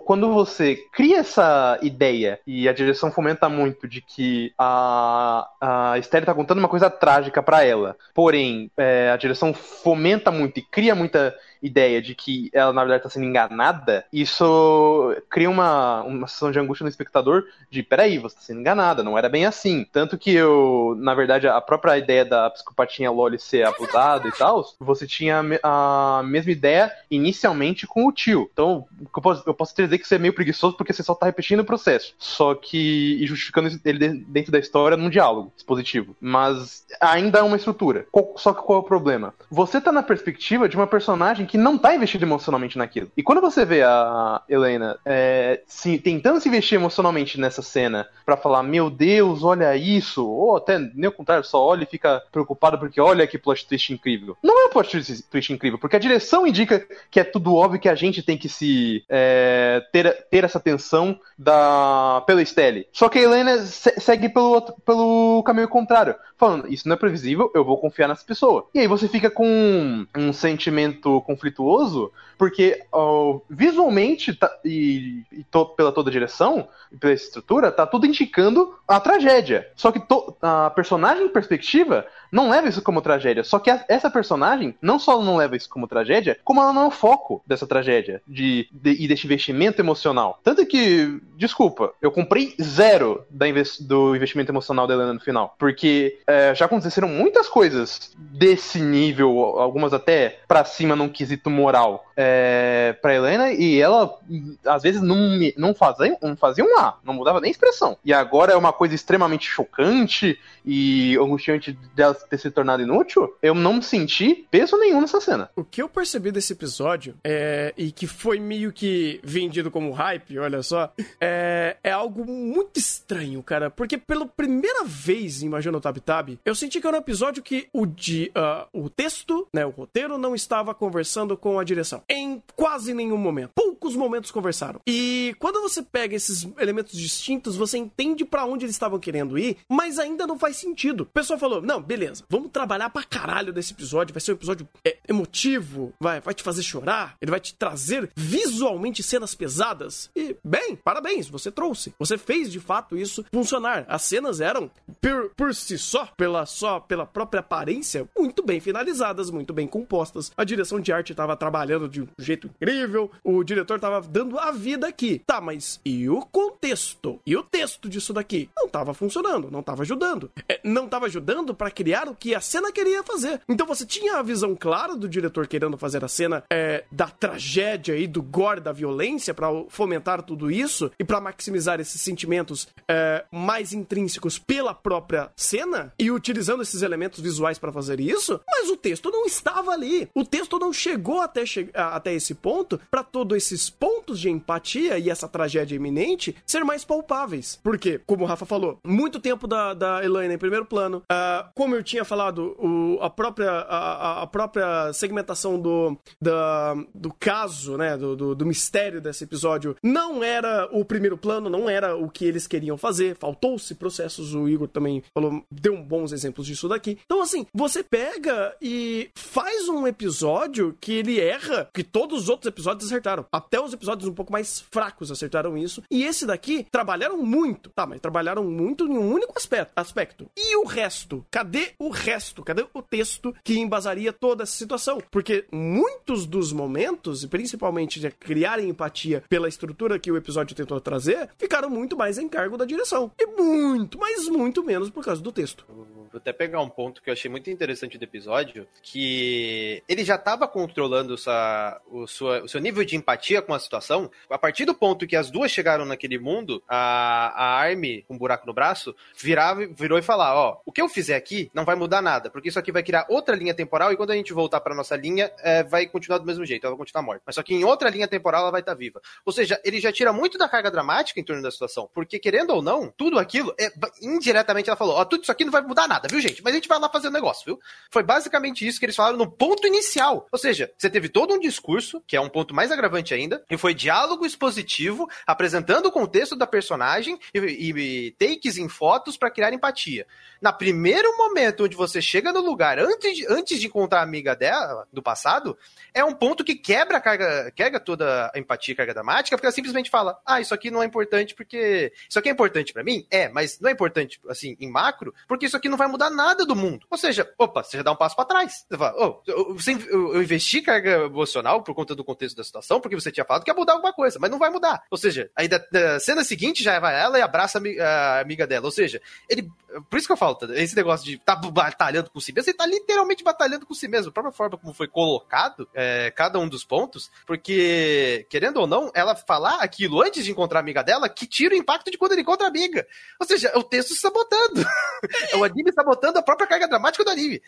[0.05, 2.39] quando você cria essa ideia.
[2.45, 7.41] E a direção fomenta muito de que a, a Esther tá contando uma coisa trágica
[7.41, 12.73] para ela, porém é, a direção fomenta muito e cria muita ideia de que ela,
[12.73, 17.83] na verdade, tá sendo enganada, isso cria uma, uma sensação de angústia no espectador de,
[17.83, 19.85] peraí, você tá sendo enganada, não era bem assim.
[19.91, 24.65] Tanto que eu, na verdade, a própria ideia da psicopatinha Loli ser abusada e tal,
[24.79, 28.49] você tinha a mesma ideia inicialmente com o tio.
[28.51, 31.25] Então, eu posso, eu posso dizer que você é meio preguiçoso porque você só tá
[31.25, 32.13] repetindo o processo.
[32.17, 36.15] Só que, e justificando ele dentro da história num diálogo expositivo.
[36.19, 38.05] Mas ainda é uma estrutura.
[38.37, 39.33] Só que qual é o problema?
[39.49, 43.11] Você tá na perspectiva de uma personagem que não tá investida emocionalmente naquilo.
[43.17, 48.37] E quando você vê a Helena é, se, tentando se investir emocionalmente nessa cena para
[48.37, 52.77] falar, meu Deus, olha isso, ou até nem o contrário, só olha e fica preocupado
[52.77, 54.37] porque olha que plot twist incrível.
[54.43, 57.89] Não é um plot twist incrível, porque a direção indica que é tudo óbvio que
[57.89, 62.87] a gente tem que se é, ter, ter essa tensão da pela Stelle.
[62.93, 67.51] Só que a Helena segue pelo, outro, pelo caminho contrário, falando, isso não é previsível,
[67.53, 68.65] eu vou confiar nessa pessoa.
[68.73, 75.65] E aí você fica com um sentimento conflituoso, porque ó, visualmente tá, e, e to,
[75.65, 79.69] pela toda direção, pela estrutura, tá tudo indicando a tragédia.
[79.75, 83.43] Só que to, a personagem em perspectiva não leva isso como tragédia.
[83.43, 86.83] Só que a, essa personagem não só não leva isso como tragédia, como ela não
[86.83, 90.39] é o foco dessa tragédia de, de, e desse investimento emocional.
[90.43, 95.55] Tanto que, desculpa, eu comprei zero da invest, do investimento emocional da Helena no final.
[95.59, 102.05] Porque é, já aconteceram muitas coisas desse nível, algumas até pra cima num quesito moral
[102.15, 104.17] é, pra Helena, e ela
[104.65, 107.97] às vezes não, não, fazia, não fazia um A, não mudava nem expressão.
[108.03, 113.53] E agora é uma coisa extremamente chocante e angustiante dela ter se tornado inútil, eu
[113.53, 115.49] não senti peso nenhum nessa cena.
[115.55, 120.37] O que eu percebi desse episódio é, e que foi meio que vendido como hype,
[120.37, 123.69] olha só, é, é algo muito estranho, cara.
[123.69, 127.41] Porque pela primeira vez em Imagina o Tab Tab, eu senti que era um episódio
[127.41, 132.03] que o, de, uh, o texto, né, o roteiro, não estava conversando com a direção.
[132.09, 133.51] Em quase nenhum momento.
[133.55, 134.81] Poucos momentos conversaram.
[134.85, 139.57] E quando você pega esses elementos distintos, você entende para onde eles estavam querendo ir,
[139.69, 141.01] mas ainda não faz sentido.
[141.01, 144.13] O pessoal falou: não, beleza, vamos trabalhar pra caralho nesse episódio.
[144.13, 148.11] Vai ser um episódio é, emotivo, vai, vai te fazer chorar, ele vai te trazer
[148.15, 150.09] visualmente cenas pesadas.
[150.15, 151.93] E, bem, parabéns, você trouxe.
[151.97, 153.85] Você fez de fato isso funcionar.
[153.87, 154.69] As cenas eram,
[155.01, 160.31] por, por si só, pela só pela própria aparência, muito bem finalizadas, muito bem compostas.
[160.35, 164.51] A direção de arte estava trabalhando de um jeito incrível, o diretor estava dando a
[164.51, 165.21] vida aqui.
[165.25, 167.19] Tá, mas e o contexto?
[167.25, 168.49] E o texto disso daqui?
[168.55, 170.31] Não estava funcionando, não estava ajudando.
[170.47, 173.41] É, não estava ajudando para criar o que a cena queria fazer.
[173.47, 177.95] Então você tinha a visão clara do diretor querendo fazer a cena é, da tragédia
[177.97, 183.25] e do gore, da violência, para fomentar tudo isso e para maximizar esses sentimentos é,
[183.31, 188.77] mais intrínsecos pela própria cena e utilizando esses elementos visuais para fazer isso, mas o
[188.77, 190.09] texto não estava ali.
[190.15, 194.97] O texto não chegou até, che até esse ponto para todos esses pontos de empatia
[194.97, 197.59] e essa tragédia iminente ser mais palpáveis.
[197.61, 201.75] Porque, como o Rafa falou, muito tempo da, da Elaine em primeiro plano, uh, como
[201.75, 207.97] eu tinha falado, o, a, própria, a, a, própria segmentação do, da, do caso, né,
[207.97, 212.23] do, do, do mistério desse episódio, não era o primeiro plano, não era o que
[212.23, 216.99] eles queriam fazer, faltou-se processos, o Igor também falou, deu bons exemplos disso daqui.
[217.03, 222.47] Então, assim, você pega e faz um episódio que ele erra, que todos os outros
[222.47, 223.25] episódios acertaram.
[223.31, 225.81] Até os episódios um pouco mais fracos acertaram isso.
[225.89, 227.71] E esse daqui trabalharam muito.
[227.71, 229.73] Tá, mas trabalharam muito em um único aspecto.
[229.75, 230.29] aspecto.
[230.37, 231.25] E o resto?
[231.31, 232.43] Cadê o resto?
[232.43, 235.01] Cadê o texto que embasaria toda essa situação?
[235.09, 240.79] Porque muitos dos momentos, e principalmente de criar empatia pela estrutura que o episódio tentou
[240.79, 243.11] trazer, ficaram muito mais em cargo da direção.
[243.17, 245.65] E muito, mas muito menos por causa do texto.
[246.11, 250.15] Vou até pegar um ponto que eu achei muito interessante do episódio, que ele já
[250.15, 254.09] estava controlando sua, o, sua, o seu nível de empatia com a situação.
[254.27, 258.17] A partir do ponto que as duas chegaram naquele mundo, a, a Army, com um
[258.17, 261.75] buraco no braço, virava, virou e falar: Ó, o que eu fizer aqui não vai
[261.75, 264.61] mudar nada, porque isso aqui vai criar outra linha temporal e quando a gente voltar
[264.61, 267.21] para nossa linha, é, vai continuar do mesmo jeito, ela vai continuar morta.
[267.23, 268.99] Mas só que em outra linha temporal ela vai estar tá viva.
[269.23, 272.49] Ou seja, ele já tira muito da carga dramática em torno da situação, porque querendo
[272.49, 275.87] ou não, tudo aquilo, é, indiretamente ela falou: Ó, tudo isso aqui não vai mudar
[275.87, 276.41] nada nada, viu, gente?
[276.43, 277.59] Mas a gente vai lá fazer o um negócio, viu?
[277.91, 280.27] Foi basicamente isso que eles falaram no ponto inicial.
[280.31, 283.57] Ou seja, você teve todo um discurso, que é um ponto mais agravante ainda, e
[283.57, 289.53] foi diálogo expositivo, apresentando o contexto da personagem e, e takes em fotos para criar
[289.53, 290.05] empatia.
[290.41, 294.35] Na primeiro momento onde você chega no lugar, antes de, antes de encontrar a amiga
[294.35, 295.57] dela, do passado,
[295.93, 299.45] é um ponto que quebra a carga, quebra toda a empatia, a carga dramática, porque
[299.45, 301.91] ela simplesmente fala: ah, isso aqui não é importante porque.
[302.09, 303.05] Isso aqui é importante para mim?
[303.11, 306.45] É, mas não é importante, assim, em macro, porque isso aqui não vai mudar nada
[306.45, 306.85] do mundo.
[306.89, 308.65] Ou seja, opa, você já dá um passo para trás.
[308.69, 309.57] Você fala, oh, eu,
[309.89, 313.43] eu, eu investi carga emocional por conta do contexto da situação, porque você tinha falado
[313.43, 314.83] que ia mudar alguma coisa, mas não vai mudar.
[314.89, 318.45] Ou seja, aí da, da cena seguinte já vai ela e abraça a, a amiga
[318.47, 318.65] dela.
[318.65, 319.49] Ou seja, ele.
[319.89, 322.57] Por isso que eu falo, tá, esse negócio de tá batalhando com si mesmo, ele
[322.57, 324.09] tá literalmente batalhando com si mesmo.
[324.09, 328.91] A própria forma como foi colocado é, cada um dos pontos, porque, querendo ou não,
[328.93, 332.13] ela falar aquilo antes de encontrar a amiga dela, que tira o impacto de quando
[332.13, 332.87] ele encontra a amiga.
[333.19, 334.65] Ou seja, é o texto sabotando.
[335.31, 337.41] é o anime sabotando a própria carga dramática do anime.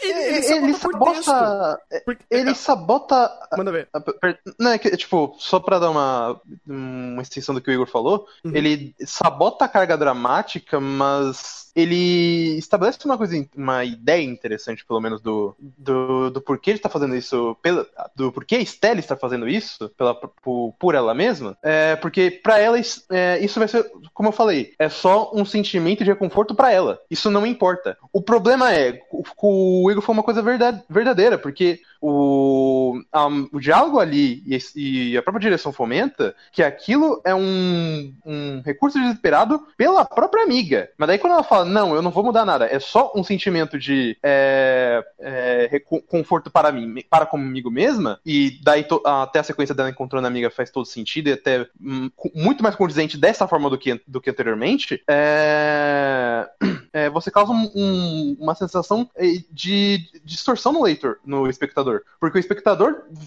[0.00, 1.80] Ele, ele, ele sabota.
[2.30, 3.48] Ele sabota.
[3.56, 3.88] Manda ver.
[4.58, 8.26] Não, é que, tipo, só pra dar uma, uma extensão do que o Igor falou,
[8.44, 8.52] uhum.
[8.54, 15.20] ele sabota a carga dramática, mas ele estabelece uma coisa, uma ideia interessante, pelo menos,
[15.20, 19.48] do, do, do porquê ele está fazendo isso, pela, do porquê a Estelle está fazendo
[19.48, 21.56] isso pela, por, por ela mesma.
[21.62, 22.78] É, porque para ela
[23.10, 27.00] é, isso vai ser, como eu falei, é só um sentimento de reconforto para ela.
[27.10, 27.96] Isso não importa.
[28.12, 29.22] O problema é, o,
[29.84, 30.42] o Igor foi uma coisa
[30.88, 32.83] verdadeira, porque o,
[33.14, 34.58] um, o diálogo ali e,
[35.10, 40.90] e, a própria direção fomenta que aquilo é um, um recurso desesperado pela própria amiga.
[40.96, 43.78] Mas daí quando ela fala, não, eu não vou mudar nada, é só um sentimento
[43.78, 49.74] de é, é, conforto para mim, para comigo mesma, e daí to, até a sequência
[49.74, 53.70] dela encontrando a amiga faz todo sentido e até hum, muito mais condizente dessa forma
[53.70, 56.48] do que, do que anteriormente, é,
[56.92, 59.08] é você causa um, um, uma sensação
[59.50, 62.02] de distorção no leitor, no espectador.
[62.20, 62.83] Porque o espectador,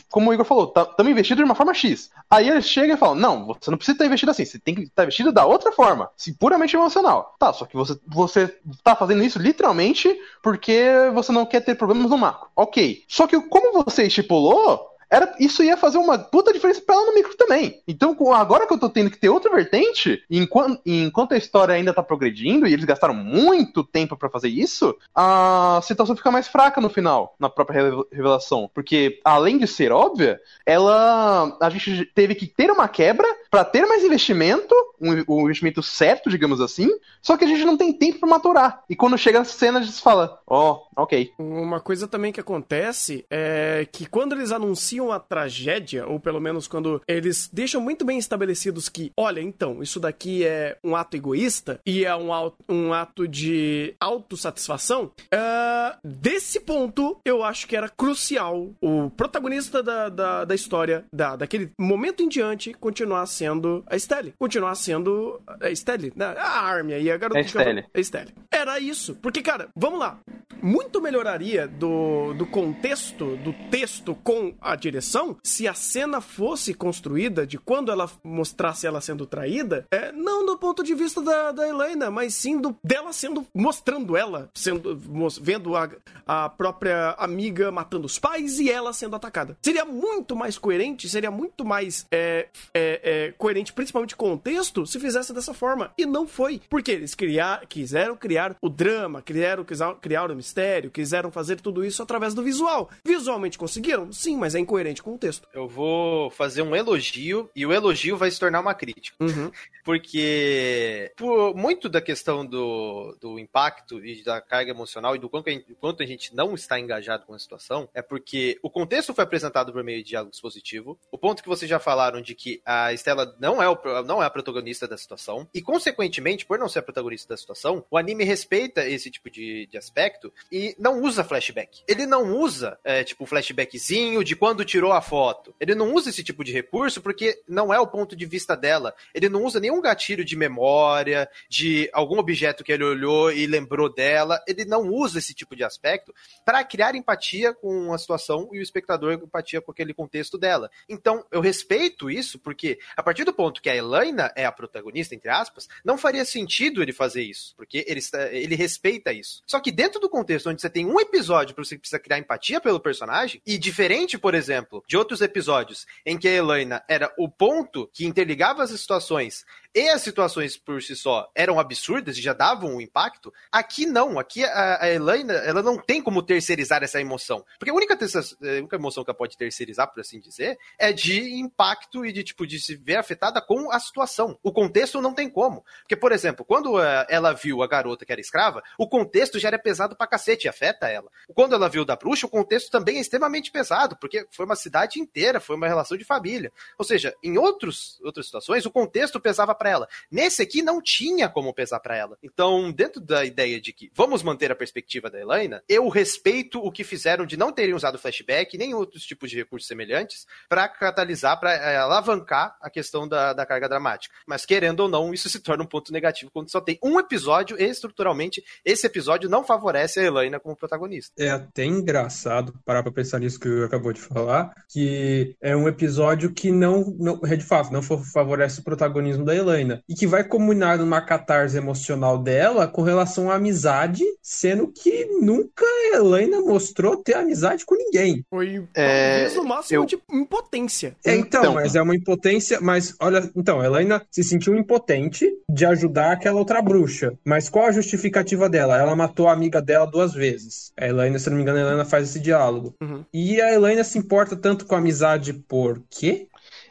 [0.10, 2.10] como o Igor falou, tá, estamos investido de uma forma X.
[2.30, 4.82] Aí ele chega e fala: Não, você não precisa estar investido assim, você tem que
[4.84, 7.36] estar investido da outra forma, se puramente emocional.
[7.40, 12.10] Tá, só que você, você tá fazendo isso literalmente porque você não quer ter problemas
[12.10, 12.50] no macro.
[12.56, 13.04] Ok.
[13.08, 17.16] Só que como você estipulou, era, isso ia fazer uma puta diferença pra ela no
[17.16, 17.82] micro também.
[17.88, 21.94] Então, agora que eu tô tendo que ter outra vertente, enquanto, enquanto a história ainda
[21.94, 26.82] tá progredindo, e eles gastaram muito tempo para fazer isso, a situação fica mais fraca
[26.82, 28.70] no final, na própria revelação.
[28.74, 31.58] Porque, além de ser óbvia, ela.
[31.62, 36.30] A gente teve que ter uma quebra para ter mais investimento, um, um, investimento certo,
[36.30, 36.88] digamos assim,
[37.20, 38.84] só que a gente não tem tempo para maturar.
[38.88, 41.32] E quando chega a cena, a gente fala, ó, oh, ok.
[41.40, 46.68] Uma coisa também que acontece é que quando eles anunciam a tragédia, ou pelo menos
[46.68, 51.80] quando eles deixam muito bem estabelecidos que, olha, então, isso daqui é um ato egoísta
[51.84, 52.30] e é um,
[52.70, 60.10] um ato de autossatisfação, uh, desse ponto eu acho que era crucial o protagonista da,
[60.10, 63.47] da, da história, da, daquele momento em diante, continuar sendo
[63.88, 64.34] a Estelle.
[64.38, 66.36] Continuar sendo a Estelle, né?
[66.38, 67.86] a Army aí, a garota é Estelle.
[67.94, 68.34] A Estelle.
[68.52, 69.16] Era isso.
[69.16, 70.20] Porque, cara, vamos lá.
[70.62, 77.46] Muito melhoraria do, do contexto, do texto com a direção, se a cena fosse construída
[77.46, 81.68] de quando ela mostrasse ela sendo traída, é, não do ponto de vista da, da
[81.68, 85.00] Helena, mas sim do, dela sendo, mostrando ela, sendo,
[85.40, 85.90] vendo a,
[86.26, 89.58] a própria amiga matando os pais e ela sendo atacada.
[89.62, 94.86] Seria muito mais coerente, seria muito mais é, é, é, coerente, principalmente com o texto,
[94.86, 95.92] se fizesse dessa forma.
[95.98, 96.62] E não foi.
[96.70, 99.66] Porque eles criar, quiseram criar o drama, quiseram
[100.02, 102.90] criar o mistério, quiseram fazer tudo isso através do visual.
[103.04, 104.12] Visualmente conseguiram?
[104.12, 105.48] Sim, mas é incoerente com o texto.
[105.54, 109.18] Eu vou fazer um elogio e o elogio vai se tornar uma crítica.
[109.20, 109.52] Uhum.
[109.84, 115.50] Porque por muito da questão do, do impacto e da carga emocional e do quanto
[115.50, 119.14] a, gente, quanto a gente não está engajado com a situação, é porque o contexto
[119.14, 121.00] foi apresentado por meio de diálogo expositivo.
[121.12, 124.26] O ponto que vocês já falaram de que a Estela não é, o, não é
[124.26, 125.48] a protagonista da situação.
[125.54, 129.68] E, consequentemente, por não ser a protagonista da situação, o anime respeita esse tipo de,
[129.68, 131.84] de aspecto e não usa flashback.
[131.88, 135.54] Ele não usa, é, tipo, flashbackzinho de quando tirou a foto.
[135.60, 138.94] Ele não usa esse tipo de recurso porque não é o ponto de vista dela.
[139.14, 143.94] Ele não usa nenhum gatilho de memória, de algum objeto que ele olhou e lembrou
[143.94, 144.42] dela.
[144.48, 146.14] Ele não usa esse tipo de aspecto
[146.46, 150.70] para criar empatia com a situação e o espectador empatia com aquele contexto dela.
[150.88, 155.16] Então, eu respeito isso porque a partir do ponto que a Elaina é a protagonista,
[155.16, 159.42] entre aspas, não faria sentido ele fazer isso, porque ele, ele respeita isso.
[159.48, 162.60] Só que dentro do contexto onde você tem um episódio para você precisa criar empatia
[162.60, 167.30] pelo personagem, e diferente, por exemplo, de outros episódios em que a Elaina era o
[167.30, 172.34] ponto que interligava as situações e as situações por si só eram absurdas e já
[172.34, 174.20] davam um impacto, aqui não.
[174.20, 177.46] Aqui a, a Elaine, ela não tem como terceirizar essa emoção.
[177.60, 181.40] Porque a única, a única emoção que ela pode terceirizar, por assim dizer, é de
[181.40, 184.38] impacto e de, tipo, de se ver afetada com a situação.
[184.42, 185.64] O contexto não tem como.
[185.82, 189.50] Porque, por exemplo, quando eh, ela viu a garota que era escrava, o contexto já
[189.50, 191.10] era pesado pra cacete e afeta ela.
[191.34, 195.00] Quando ela viu da bruxa, o contexto também é extremamente pesado, porque foi uma cidade
[195.00, 196.52] inteira, foi uma relação de família.
[196.78, 199.88] Ou seja, em outros, outras situações, o contexto pesava pra ela.
[200.10, 202.18] Nesse aqui não tinha como pesar pra ela.
[202.24, 206.72] Então, dentro da ideia de que vamos manter a perspectiva da Helena, eu respeito o
[206.72, 211.40] que fizeram de não terem usado flashback nem outros tipos de recursos semelhantes pra catalisar,
[211.40, 214.16] pra eh, alavancar a questão da, da carga dramática.
[214.26, 217.60] Mas querendo ou não, isso se torna um ponto negativo quando só tem um episódio
[217.60, 221.12] e estruturalmente esse episódio não favorece a Helena como protagonista.
[221.18, 225.68] É até engraçado parar pra pensar nisso que o acabou de falar, que é um
[225.68, 229.47] episódio que não, não é de fato, não favorece o protagonismo da Helena.
[229.88, 235.66] E que vai combinar numa catarse emocional dela com relação à amizade, sendo que nunca
[235.66, 238.24] a Helena mostrou ter amizade com ninguém.
[238.30, 240.96] Foi É, no máximo eu- de impotência.
[241.06, 241.54] É, então, Então.
[241.54, 246.40] mas é uma impotência, mas olha, então, a Helena se sentiu impotente de ajudar aquela
[246.40, 247.14] outra bruxa.
[247.26, 248.78] Mas qual a justificativa dela?
[248.78, 250.72] Ela matou a amiga dela duas vezes.
[250.78, 252.76] A Helena, se não me engano, a Helena faz esse diálogo.
[252.82, 253.04] Uhum.
[253.14, 256.28] E a Helena se importa tanto com a amizade por quê?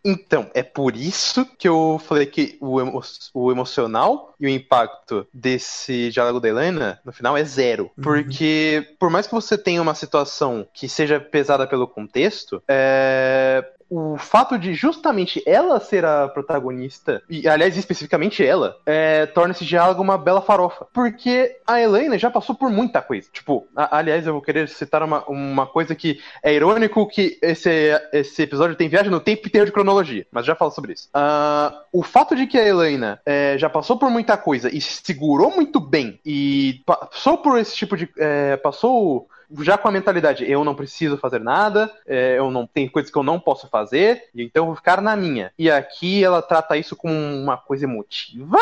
[0.08, 3.02] Então, é por isso que eu falei que o, emo-
[3.34, 7.90] o emocional e o impacto desse diálogo da Helena, no final, é zero.
[7.96, 8.04] Uhum.
[8.04, 14.16] Porque, por mais que você tenha uma situação que seja pesada pelo contexto, é, o
[14.18, 20.02] fato de justamente ela ser a protagonista, e aliás, especificamente ela, é, torna esse diálogo
[20.02, 20.86] uma bela farofa.
[20.92, 23.28] Porque a Helena já passou por muita coisa.
[23.32, 27.70] Tipo, a- aliás, eu vou querer citar uma, uma coisa que é irônico que esse,
[28.12, 31.08] esse episódio tem viagem no tempo e terror de cronologia, mas já falo sobre isso.
[31.14, 35.50] Ah, o fato de que a Helena é, já passou por muita coisa e segurou
[35.54, 38.08] muito bem e passou por esse tipo de.
[38.18, 39.28] é, passou
[39.60, 43.18] já com a mentalidade, eu não preciso fazer nada, é, eu não tenho coisas que
[43.18, 45.52] eu não posso fazer, então eu vou ficar na minha.
[45.58, 48.58] E aqui ela trata isso como uma coisa emotiva.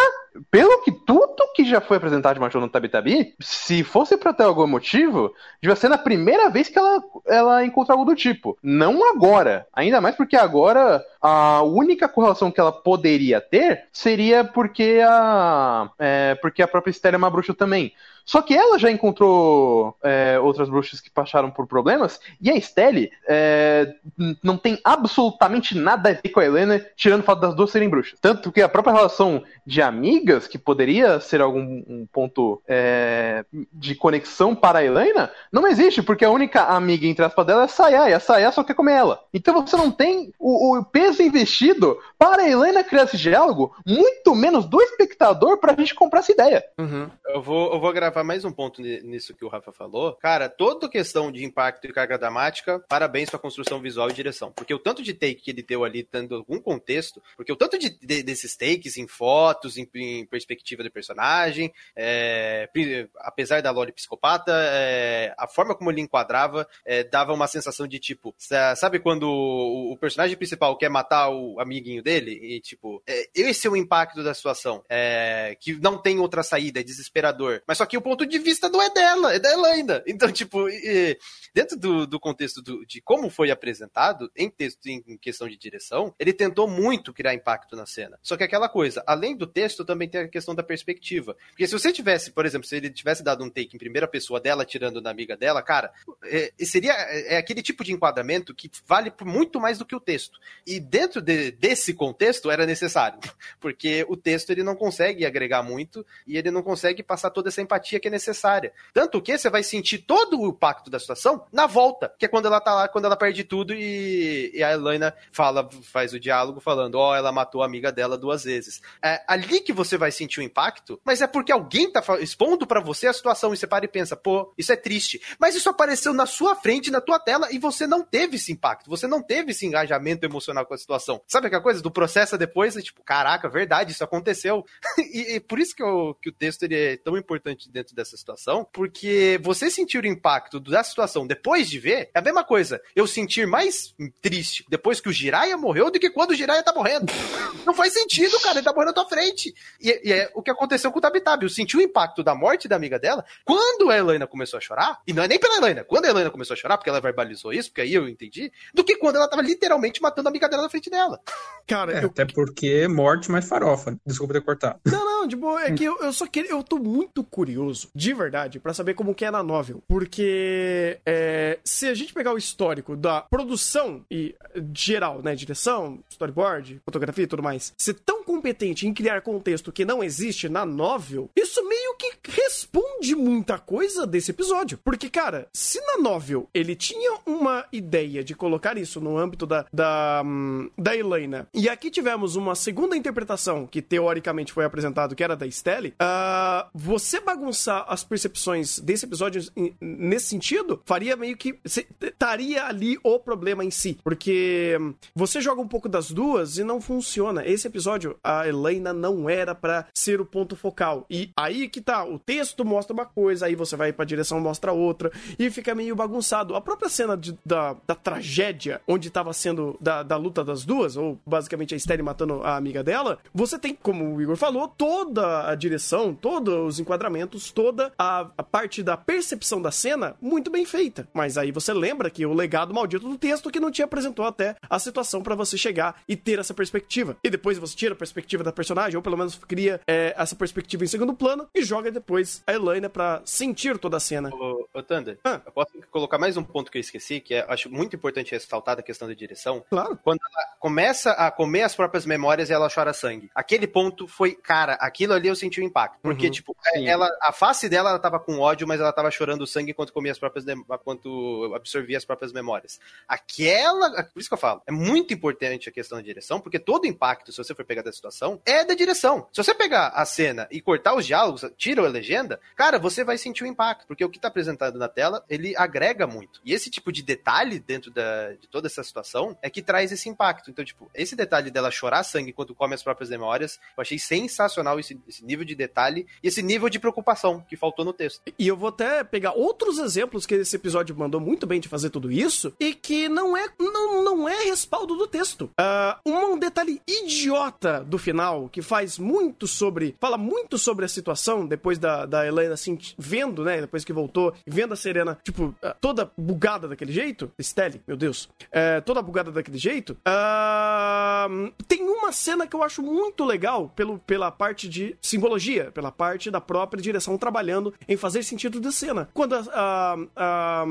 [0.50, 4.32] Pelo que tudo que já foi apresentado de Machou no Tabi Tabi, se fosse pra
[4.32, 8.58] ter algum motivo, devia ser na primeira vez que ela, ela encontra algo do tipo.
[8.62, 9.66] Não agora.
[9.72, 15.90] Ainda mais porque agora a única correlação que ela poderia ter seria porque a.
[15.98, 17.92] é, porque a própria Estela é uma bruxa também.
[18.24, 23.10] Só que ela já encontrou é, outras bruxas que passaram por problemas, e a Estelle
[23.28, 23.94] é,
[24.42, 27.88] não tem absolutamente nada a ver com a Helena, tirando o fato das duas serem
[27.88, 28.18] bruxas.
[28.20, 33.94] Tanto que a própria relação de amigas, que poderia ser algum um ponto é, de
[33.94, 37.68] conexão para a Helena, não existe, porque a única amiga, entre aspas, dela é a
[37.68, 39.20] Sayá, e a Sayá só quer comer ela.
[39.32, 44.34] Então você não tem o, o peso investido para a Helena criar esse diálogo, muito
[44.34, 46.64] menos do espectador para a gente comprar essa ideia.
[46.78, 47.08] Uhum.
[47.26, 50.12] Eu vou, eu vou gravar mais um ponto ni- nisso que o Rafa falou.
[50.16, 54.52] Cara, toda questão de impacto e carga dramática, parabéns pra construção visual e direção.
[54.52, 57.78] Porque o tanto de take que ele deu ali, tendo algum contexto, porque o tanto
[57.78, 62.68] de, de- desses takes em fotos, em, em perspectiva do personagem, é,
[63.16, 67.98] apesar da Loli psicopata, é, a forma como ele enquadrava é, dava uma sensação de
[67.98, 72.32] tipo, sa- sabe quando o, o personagem principal quer matar o amiguinho dele?
[72.42, 74.82] E tipo, é, esse é o impacto da situação.
[74.88, 77.62] É, que não tem outra saída, é desesperador.
[77.66, 79.38] Mas só que o ponto de vista não é dela, é
[79.70, 80.04] ainda.
[80.06, 81.18] Então, tipo, e-
[81.54, 86.14] dentro do, do contexto do- de como foi apresentado, em texto, em questão de direção,
[86.18, 88.18] ele tentou muito criar impacto na cena.
[88.22, 91.36] Só que aquela coisa, além do texto, também tem a questão da perspectiva.
[91.50, 94.40] Porque se você tivesse, por exemplo, se ele tivesse dado um take em primeira pessoa
[94.40, 95.92] dela tirando na amiga dela, cara,
[96.24, 100.38] é, seria é aquele tipo de enquadramento que vale muito mais do que o texto.
[100.66, 103.20] E dentro de- desse contexto era necessário,
[103.60, 107.62] porque o texto ele não consegue agregar muito e ele não consegue passar toda essa
[107.62, 108.72] empatia que é necessária.
[108.92, 112.46] Tanto que você vai sentir todo o impacto da situação na volta, que é quando
[112.46, 116.60] ela tá lá, quando ela perde tudo e, e a Helena fala, faz o diálogo
[116.60, 118.80] falando, ó, ela matou a amiga dela duas vezes.
[119.02, 122.80] É ali que você vai sentir o impacto, mas é porque alguém tá expondo pra
[122.80, 125.20] você a situação e você para e pensa, pô, isso é triste.
[125.38, 128.90] Mas isso apareceu na sua frente, na tua tela e você não teve esse impacto,
[128.90, 131.20] você não teve esse engajamento emocional com a situação.
[131.26, 134.64] Sabe aquela coisa do processo depois, é tipo, caraca, verdade, isso aconteceu.
[134.98, 138.16] e, e por isso que, o que o texto ele é tão importante dentro dessa
[138.16, 142.80] situação, porque você sentir o impacto da situação depois de ver é a mesma coisa.
[142.94, 143.92] Eu sentir mais
[144.22, 147.12] triste depois que o Jiraiya morreu do que quando o Jiraiya tá morrendo.
[147.66, 149.52] Não faz sentido, cara, ele tá morrendo na tua frente.
[149.80, 151.44] E, e é o que aconteceu com o Tabi Tabi.
[151.44, 155.00] Eu senti o impacto da morte da amiga dela quando a Helena começou a chorar,
[155.06, 157.52] e não é nem pela Helena, quando a Helena começou a chorar, porque ela verbalizou
[157.52, 160.62] isso, porque aí eu entendi, do que quando ela tava literalmente matando a amiga dela
[160.62, 161.20] na frente dela.
[161.66, 163.98] Cara, É, eu até porque morte mais farofa.
[164.06, 164.78] Desculpa ter cortado.
[164.84, 166.50] Não, não, de boa, é que eu, eu só queria.
[166.50, 169.82] Eu tô muito curioso, de verdade, pra saber como que é na novel.
[169.88, 171.23] Porque é,
[171.62, 174.34] se a gente pegar o histórico da produção e
[174.74, 175.34] geral, né?
[175.34, 180.48] Direção, storyboard, fotografia e tudo mais, ser tão competente em criar contexto que não existe
[180.48, 181.83] na novel, isso meio
[182.28, 184.78] responde muita coisa desse episódio.
[184.82, 189.66] Porque, cara, se na novel ele tinha uma ideia de colocar isso no âmbito da,
[189.72, 195.24] da, hum, da Helena, e aqui tivemos uma segunda interpretação que teoricamente foi apresentado, que
[195.24, 199.42] era da Stelle, uh, você bagunçar as percepções desse episódio
[199.80, 201.58] nesse sentido, faria meio que.
[202.00, 203.98] Estaria ali o problema em si.
[204.02, 207.46] Porque hum, você joga um pouco das duas e não funciona.
[207.46, 211.06] Esse episódio, a Helena não era pra ser o ponto focal.
[211.10, 214.72] E aí que tá, o texto mostra uma coisa, aí você vai pra direção mostra
[214.72, 216.54] outra, e fica meio bagunçado.
[216.54, 220.96] A própria cena de- da, da tragédia, onde tava sendo da, da luta das duas,
[220.96, 225.48] ou basicamente a Estelle matando a amiga dela, você tem, como o Igor falou, toda
[225.48, 230.64] a direção, todos os enquadramentos, toda a, a parte da percepção da cena muito bem
[230.64, 231.08] feita.
[231.12, 234.56] Mas aí você lembra que o legado maldito do texto que não te apresentou até
[234.68, 237.16] a situação pra você chegar e ter essa perspectiva.
[237.22, 240.84] E depois você tira a perspectiva da personagem, ou pelo menos cria é, essa perspectiva
[240.84, 244.28] em segundo plano e joga depois a Elaine pra sentir toda a cena.
[244.32, 245.40] Ô, ô Thunder, Ah.
[245.44, 248.76] eu posso colocar mais um ponto que eu esqueci, que é, acho muito importante ressaltar
[248.76, 249.64] da questão da direção.
[249.70, 249.98] Claro.
[250.04, 253.30] Quando ela começa a comer as próprias memórias e ela chora sangue.
[253.34, 255.98] Aquele ponto foi, cara, aquilo ali eu senti o impacto.
[256.02, 256.32] Porque, Uhum.
[256.32, 259.70] tipo, é, ela, a face dela ela tava com ódio, mas ela tava chorando sangue
[259.70, 262.78] enquanto comia as próprias, enquanto absorvia as próprias memórias.
[263.08, 266.86] Aquela, por isso que eu falo, é muito importante a questão da direção, porque todo
[266.86, 269.26] impacto, se você for pegar da situação, é da direção.
[269.32, 273.16] Se você pegar a cena e cortar os diálogos, tira a legenda, cara, você vai
[273.16, 276.40] sentir o impacto, porque o que tá apresentado na tela, ele agrega muito.
[276.44, 280.08] E esse tipo de detalhe dentro da, de toda essa situação é que traz esse
[280.08, 280.50] impacto.
[280.50, 284.78] Então, tipo, esse detalhe dela chorar sangue enquanto come as próprias memórias, eu achei sensacional
[284.78, 288.22] esse, esse nível de detalhe e esse nível de preocupação que faltou no texto.
[288.38, 291.90] E eu vou até pegar outros exemplos que esse episódio mandou muito bem de fazer
[291.90, 295.50] tudo isso e que não é não, não é respaldo do texto.
[295.58, 301.46] Ah, um detalhe idiota do final que faz muito sobre fala muito sobre a situação
[301.46, 305.76] depois da, da Helena assim vendo, né, depois que voltou, vendo a Serena tipo ah,
[305.78, 309.96] toda bugada daquele jeito, Stelle, meu Deus, é, toda bugada daquele jeito.
[310.04, 311.28] ah,
[311.68, 316.30] tem uma cena que eu acho muito legal pelo, pela parte de simbologia, pela parte
[316.30, 319.08] da própria direção trabalhando em fazer sentido da cena.
[319.12, 320.64] Quando a, a, a,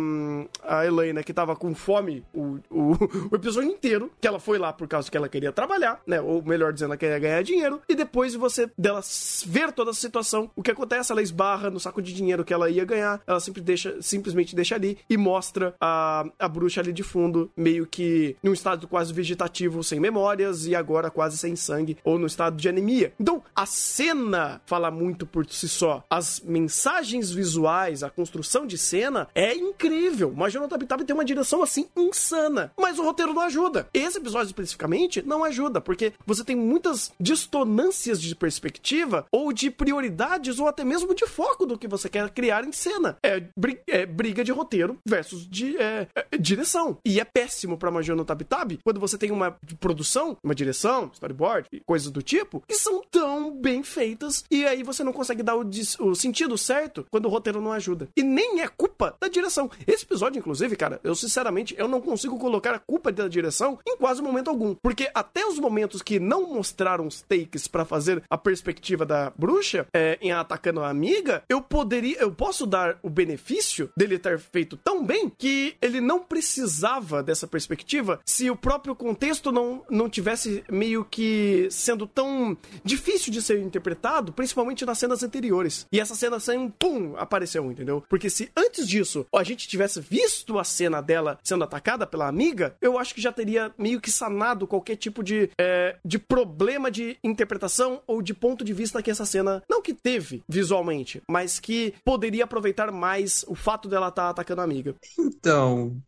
[0.64, 2.94] a Helena, que tava com fome o, o,
[3.32, 6.22] o episódio inteiro, que ela foi lá por causa que ela queria trabalhar, né?
[6.22, 9.02] Ou melhor dizendo, ela queria ganhar dinheiro, e depois você dela
[9.46, 11.03] ver toda a situação, o que acontece?
[11.12, 14.76] Ela esbarra no saco de dinheiro que ela ia ganhar, ela sempre deixa, simplesmente deixa
[14.76, 19.84] ali e mostra a, a bruxa ali de fundo, meio que num estado quase vegetativo,
[19.84, 23.14] sem memórias, e agora quase sem sangue, ou no estado de anemia.
[23.20, 26.04] Então, a cena fala muito por si só.
[26.10, 30.32] As mensagens visuais, a construção de cena é incrível.
[30.32, 33.88] Major Tabitaba tem uma direção assim insana, mas o roteiro não ajuda.
[33.94, 40.60] Esse episódio especificamente não ajuda, porque você tem muitas distonâncias de perspectiva ou de prioridades
[40.60, 43.18] ou até mesmo de foco do que você quer criar em cena.
[43.24, 43.44] É,
[43.88, 46.98] é briga de roteiro versus de é, é, direção.
[47.06, 51.68] E é péssimo pra Major no Tabitab quando você tem uma produção, uma direção, storyboard,
[51.86, 55.64] coisas do tipo, que são tão bem feitas e aí você não consegue dar o,
[56.00, 58.10] o sentido certo quando o roteiro não ajuda.
[58.16, 59.70] E nem é culpa da direção.
[59.88, 63.98] Esse episódio, inclusive, cara, eu sinceramente eu não consigo colocar a culpa da direção em
[63.98, 68.38] quase momento algum, porque até os momentos que não mostraram os takes pra fazer a
[68.38, 73.90] perspectiva da bruxa é, em atacando a amiga, eu poderia, eu posso dar o benefício
[73.98, 79.52] dele ter feito tão bem que ele não precisava dessa perspectiva se o próprio contexto
[79.52, 85.86] não, não tivesse meio que sendo tão difícil de ser interpretado, principalmente nas cenas anteriores.
[85.92, 88.04] E essa cena sem pum, apareceu, entendeu?
[88.10, 92.76] Porque se antes disso a gente tivesse visto a cena dela sendo atacada pela amiga,
[92.82, 97.18] eu acho que já teria meio que sanado qualquer tipo de, é, de problema de
[97.24, 101.94] interpretação ou de ponto de vista que essa cena não que teve visualmente, mas que
[102.06, 104.96] poderia aproveitar mais o fato dela estar atacando a amiga.
[105.20, 106.02] Então,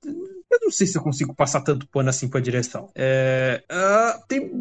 [0.65, 2.89] não sei se eu consigo passar tanto pano assim pra direção.
[2.95, 4.51] É, ah, tem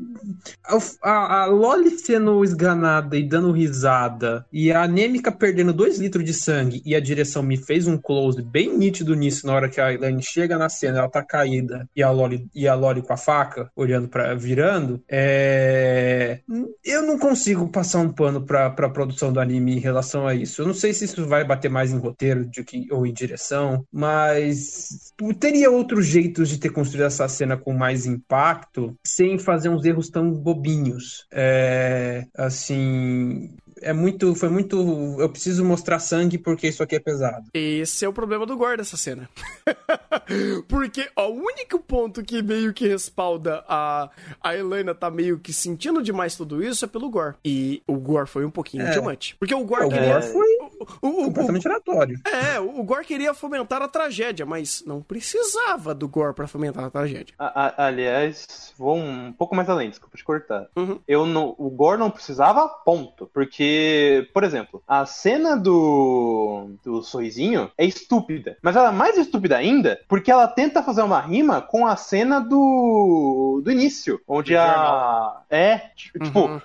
[1.03, 6.35] a, a, Loli sendo esganada e dando risada e a anêmica perdendo 2 litros de
[6.35, 9.93] sangue e a direção me fez um close bem nítido nisso na hora que a
[9.93, 13.17] Elaine chega na cena, ela tá caída e a Loli, e a Loli com a
[13.17, 15.03] faca olhando para virando.
[15.09, 16.41] É,
[16.85, 20.61] eu não consigo passar um pano pra, pra produção do anime em relação a isso.
[20.61, 23.87] Eu não sei se isso vai bater mais em roteiro de que, ou em direção,
[23.91, 29.85] mas teria outros jeitos de ter construído essa cena com mais impacto sem fazer uns
[29.85, 31.27] erros tão bobinhos.
[31.33, 35.17] É, assim, é muito, foi muito.
[35.21, 37.47] Eu preciso mostrar sangue porque isso aqui é pesado.
[37.55, 39.29] Esse é o problema do gore dessa cena.
[40.69, 44.09] Porque ó, o único ponto que meio que respalda a,
[44.41, 47.35] a Helena tá meio que sentindo demais tudo isso é pelo gore.
[47.45, 49.01] E o gore foi um pouquinho É.
[49.01, 49.35] much.
[49.39, 52.19] Porque o gore É, o gore foi- o- Completamente aleatório.
[52.25, 56.91] é, o Gore queria fomentar a tragédia, mas não precisava do Gore pra fomentar a
[56.91, 57.35] tragédia.
[57.39, 60.67] A- a- aliás, vou um pouco mais além, desculpa te cortar.
[60.77, 60.99] Uhum.
[61.07, 63.29] Eu não, o Gore não precisava, ponto.
[63.33, 68.57] Porque, por exemplo, a cena do, do sorrisinho é estúpida.
[68.63, 72.41] Mas ela é mais estúpida ainda porque ela tenta fazer uma rima com a cena
[72.41, 74.21] do, do início.
[74.27, 75.41] Onde a.
[75.51, 76.61] É, tipo, Uhum.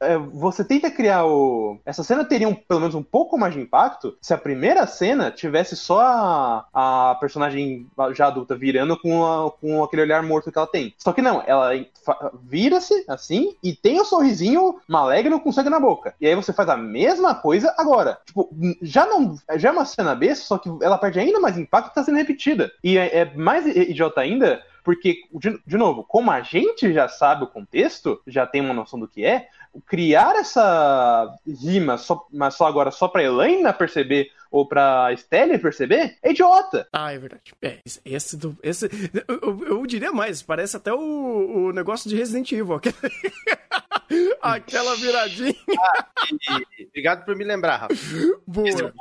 [0.00, 1.78] É, você tenta criar o.
[1.86, 5.30] Essa cena teria um- pelo menos um pouco mais de impacto se a primeira cena
[5.30, 10.58] tivesse só a, a personagem já adulta virando com, a- com aquele olhar morto que
[10.58, 10.94] ela tem.
[10.98, 11.70] Só que não, ela
[12.42, 16.14] vira-se assim e tem o sorrisinho maligno com sangue na boca.
[16.20, 18.18] E aí você faz a mesma coisa agora.
[18.26, 18.48] Tipo,
[18.82, 19.36] já não.
[19.56, 22.16] Já é uma cena besta, só que ela perde ainda mais impacto e tá sendo
[22.18, 22.70] repetida.
[22.82, 24.62] E é, é mais idiota ainda.
[24.84, 28.98] Porque, de, de novo, como a gente já sabe o contexto, já tem uma noção
[28.98, 29.48] do que é,
[29.86, 36.18] criar essa rima, só, mas só agora só pra Helena perceber ou pra Stella perceber,
[36.22, 36.86] é idiota.
[36.92, 37.54] Ah, é verdade.
[37.62, 38.54] É, esse- do.
[38.62, 38.84] Esse,
[39.26, 40.98] eu, eu- eu diria mais, parece até o,
[41.68, 42.74] o negócio de Resident Evil.
[42.74, 42.94] aquele-
[44.42, 45.54] Aquela viradinha
[46.78, 47.94] E- obrigado por me lembrar, Rafa.
[47.94, 48.92] Esse é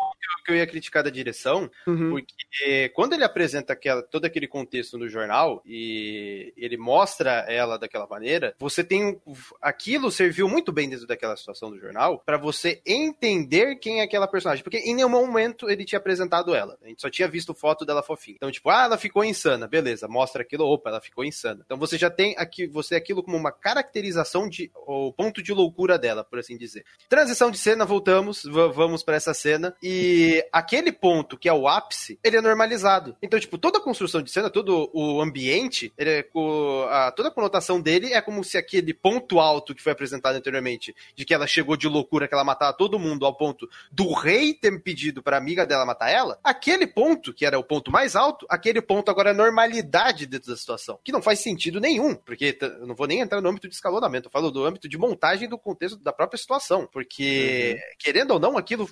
[0.42, 2.10] o que eu- ia criticar da direção, Uhum.
[2.12, 8.08] porque quando ele apresenta aquela, todo aquele contexto no jornal e ele mostra ela daquela
[8.08, 9.20] maneira, você tem
[9.62, 14.28] aquilo serviu muito bem dentro daquela situação do jornal pra você entender quem é aquela
[14.28, 16.78] personagem, porque em nenhum momento ele tinha apresentado ela.
[16.84, 18.36] A gente só tinha visto foto dela fofinha.
[18.38, 21.62] Então, tipo, ah, ela ficou insana, beleza, mostra aquilo, opa, ela ficou insana.
[21.66, 25.98] Então você já tem aqui você aquilo como uma caracterização de o ponto de loucura
[25.98, 26.86] dela, por assim dizer.
[27.10, 31.68] Transição de cena, voltamos, va- vamos pra essa cena e aquele ponto que é o
[31.68, 33.16] ápice, ele é normalizado.
[33.22, 37.32] Então, tipo, toda a construção de cena, todo o ambiente, é co- a- toda a
[37.32, 41.48] conotação dele é como se aquele ponto alto que foi apresentado anteriormente, de que ela
[41.48, 45.38] chegou de loucura, que ela matava todo mundo ao ponto do rei ter pedido pra
[45.38, 49.32] amiga dela matar ela, aquele ponto, que era o ponto mais alto, aquele ponto agora
[49.32, 53.20] é normalidade dentro da situação, que não faz sentido nenhum, porque eu não vou nem
[53.20, 56.38] entrar no âmbito de escalonamento, eu falo do âmbito de montagem do contexto da própria
[56.38, 58.88] situação, porque, querendo ou não, aquilo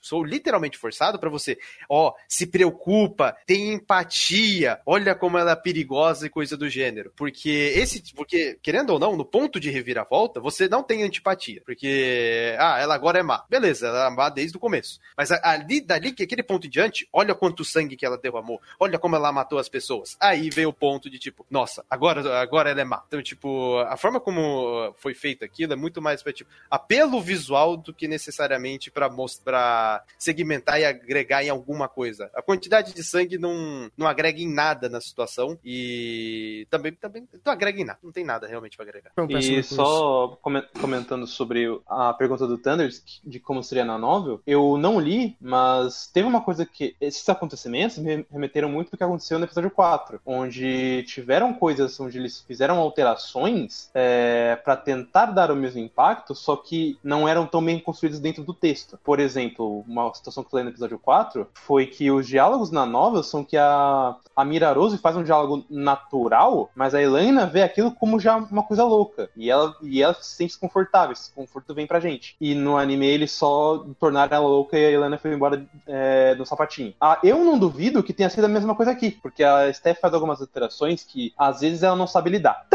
[0.00, 1.58] sou literalmente forçado pra você,
[1.88, 7.72] ó, se preocupa, tem empatia, olha como ela é perigosa e coisa do gênero, porque
[7.74, 12.78] esse, porque, querendo ou não, no ponto de reviravolta, você não tem antipatia, porque, ah,
[12.78, 16.22] ela agora é má, beleza, ela é má desde o começo, mas ali, dali, que
[16.22, 19.68] aquele ponto em diante, olha quanto sangue que ela derramou, olha como ela matou as
[19.68, 23.78] pessoas, aí veio o ponto de tipo, nossa, agora, agora ela é má, então, tipo,
[23.78, 28.06] a forma como foi feito aquilo é muito mais pra, tipo, apelo visual do que
[28.06, 32.28] necessariamente pra mostrar, segmentar e agregar em alguma coisa.
[32.34, 37.52] A quantidade de sangue não, não agrega em nada na situação e também, também não
[37.52, 39.12] agrega em nada, não tem nada realmente pra agregar.
[39.38, 44.76] E só comen- comentando sobre a pergunta do Thunders, de como seria na novel, eu
[44.76, 46.96] não li, mas teve uma coisa que.
[47.00, 52.18] Esses acontecimentos me remeteram muito do que aconteceu no episódio 4, onde tiveram coisas onde
[52.18, 57.64] eles fizeram alterações é, para tentar dar o mesmo impacto, só que não eram tão
[57.64, 58.98] bem construídos dentro do texto.
[59.04, 63.22] Por exemplo, uma situação que falei no episódio 4 foi que os diálogos na novel
[63.22, 67.92] são que a, a Mira Rose faz um diálogo natural, mas a Helena vê aquilo
[67.92, 69.30] como já uma coisa louca.
[69.36, 72.36] E ela, e ela se sente desconfortável, esse conforto vem pra gente.
[72.40, 76.44] E no anime eles só tornaram ela louca e a Helena foi embora é, no
[76.44, 76.94] sapatinho.
[77.00, 80.12] Ah, eu não duvido que tenha sido a mesma coisa aqui, porque a Steph faz
[80.14, 82.66] algumas alterações que às vezes ela não sabe lidar.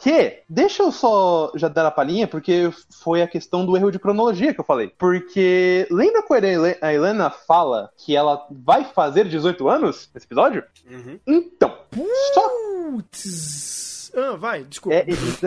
[0.00, 2.70] Que, deixa eu só já dar a palhinha, porque
[3.02, 4.92] foi a questão do erro de cronologia que eu falei.
[4.98, 10.26] Porque lembra quando a Hele- a Helena fala que ela vai fazer 18 anos nesse
[10.26, 10.64] episódio?
[10.90, 11.18] Uhum.
[11.26, 11.74] Então,
[12.34, 12.50] só
[12.96, 13.95] Putz.
[14.16, 14.96] Ah, vai, desculpa.
[14.96, 15.04] É,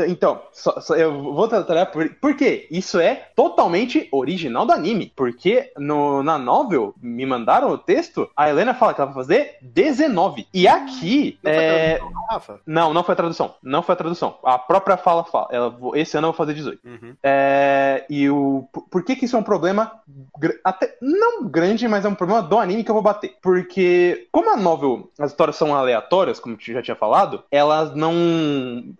[0.07, 2.67] então, só- só eu vou tratar por, por quê?
[2.70, 5.11] Isso é totalmente original do anime.
[5.15, 9.57] Porque no, na novel, me mandaram o texto, a Helena fala que ela vai fazer
[9.61, 10.47] 19.
[10.53, 11.39] E aqui.
[11.43, 12.59] Não foi é, tradução, Rafa?
[12.65, 13.55] Não, não foi a tradução.
[13.63, 14.38] Não foi a tradução.
[14.43, 15.47] A própria fala fala.
[15.51, 16.80] Ela, esse ano eu vou fazer 18.
[16.86, 17.15] Uhum.
[17.24, 18.67] É, e o.
[18.91, 19.91] Por, que, que isso é um problema.
[20.63, 23.36] Até, não grande, mas é um problema do anime que eu vou bater.
[23.41, 28.13] Porque, como a novel, as histórias são aleatórias, como eu já tinha falado, elas não.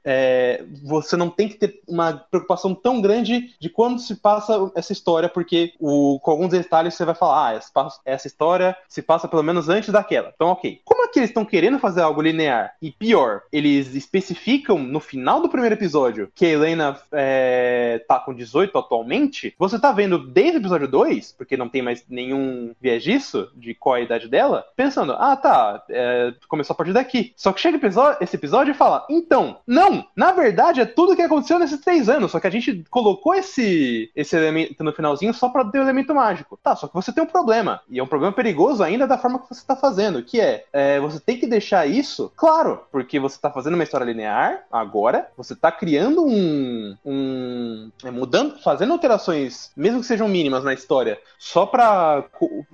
[0.04, 4.94] É, você não tem que ter uma preocupação tão grande de quando se passa essa
[4.94, 9.28] história, porque o, com alguns detalhes você vai falar, ah, essa, essa história se passa
[9.28, 10.32] pelo menos antes daquela.
[10.36, 10.82] Então, ok.
[10.84, 12.74] Como que eles estão querendo fazer algo linear.
[12.82, 18.34] E pior, eles especificam no final do primeiro episódio que a Helena é, tá com
[18.34, 19.54] 18 atualmente.
[19.58, 23.74] Você tá vendo desde o episódio 2, porque não tem mais nenhum viés disso, de
[23.74, 27.34] qual é a idade dela, pensando, ah tá, é, começou a partir daqui.
[27.36, 27.80] Só que chega
[28.22, 32.32] esse episódio e fala, então, não, na verdade é tudo que aconteceu nesses três anos,
[32.32, 36.14] só que a gente colocou esse, esse elemento no finalzinho só pra ter o elemento
[36.14, 36.60] mágico.
[36.62, 39.40] Tá, só que você tem um problema, e é um problema perigoso ainda da forma
[39.40, 43.40] que você tá fazendo, que é, é você tem que deixar isso claro, porque você
[43.40, 46.96] tá fazendo uma história linear agora, você tá criando um.
[47.06, 52.24] um é, mudando, fazendo alterações, mesmo que sejam mínimas na história, só pra,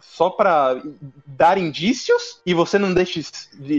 [0.02, 0.82] só pra
[1.26, 3.22] dar indícios e você não deixa,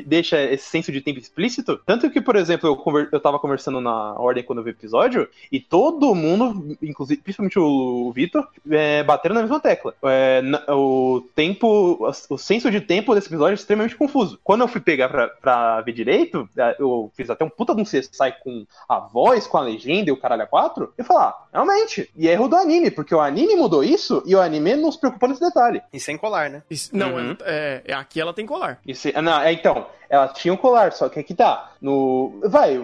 [0.06, 1.80] deixa esse senso de tempo explícito.
[1.84, 4.72] Tanto que, por exemplo, eu, conver, eu tava conversando na ordem quando eu vi o
[4.72, 9.92] episódio e todo mundo, inclusive, principalmente o Vitor, é, bateram na mesma tecla.
[10.04, 11.98] É, o tempo,
[12.30, 14.38] o senso de tempo desse episódio é extremamente confuso.
[14.44, 17.82] Quando eu fui pegar pra, pra ver direito, é, eu fiz até um puta de
[17.82, 21.28] um CSI com a voz, com a legenda e o caralho a quatro, eu falar,
[21.28, 24.76] ah, realmente, e é erro do anime, porque o anime mudou isso e o anime
[24.76, 25.82] não se preocupou nesse detalhe.
[25.92, 26.62] E sem colar, né?
[26.70, 27.36] Isso, não, uhum.
[27.42, 28.78] é, é, aqui ela tem colar.
[28.86, 31.72] Isso, não, é, então, ela tinha um colar, só que aqui tá.
[31.80, 32.40] No.
[32.44, 32.75] Vai,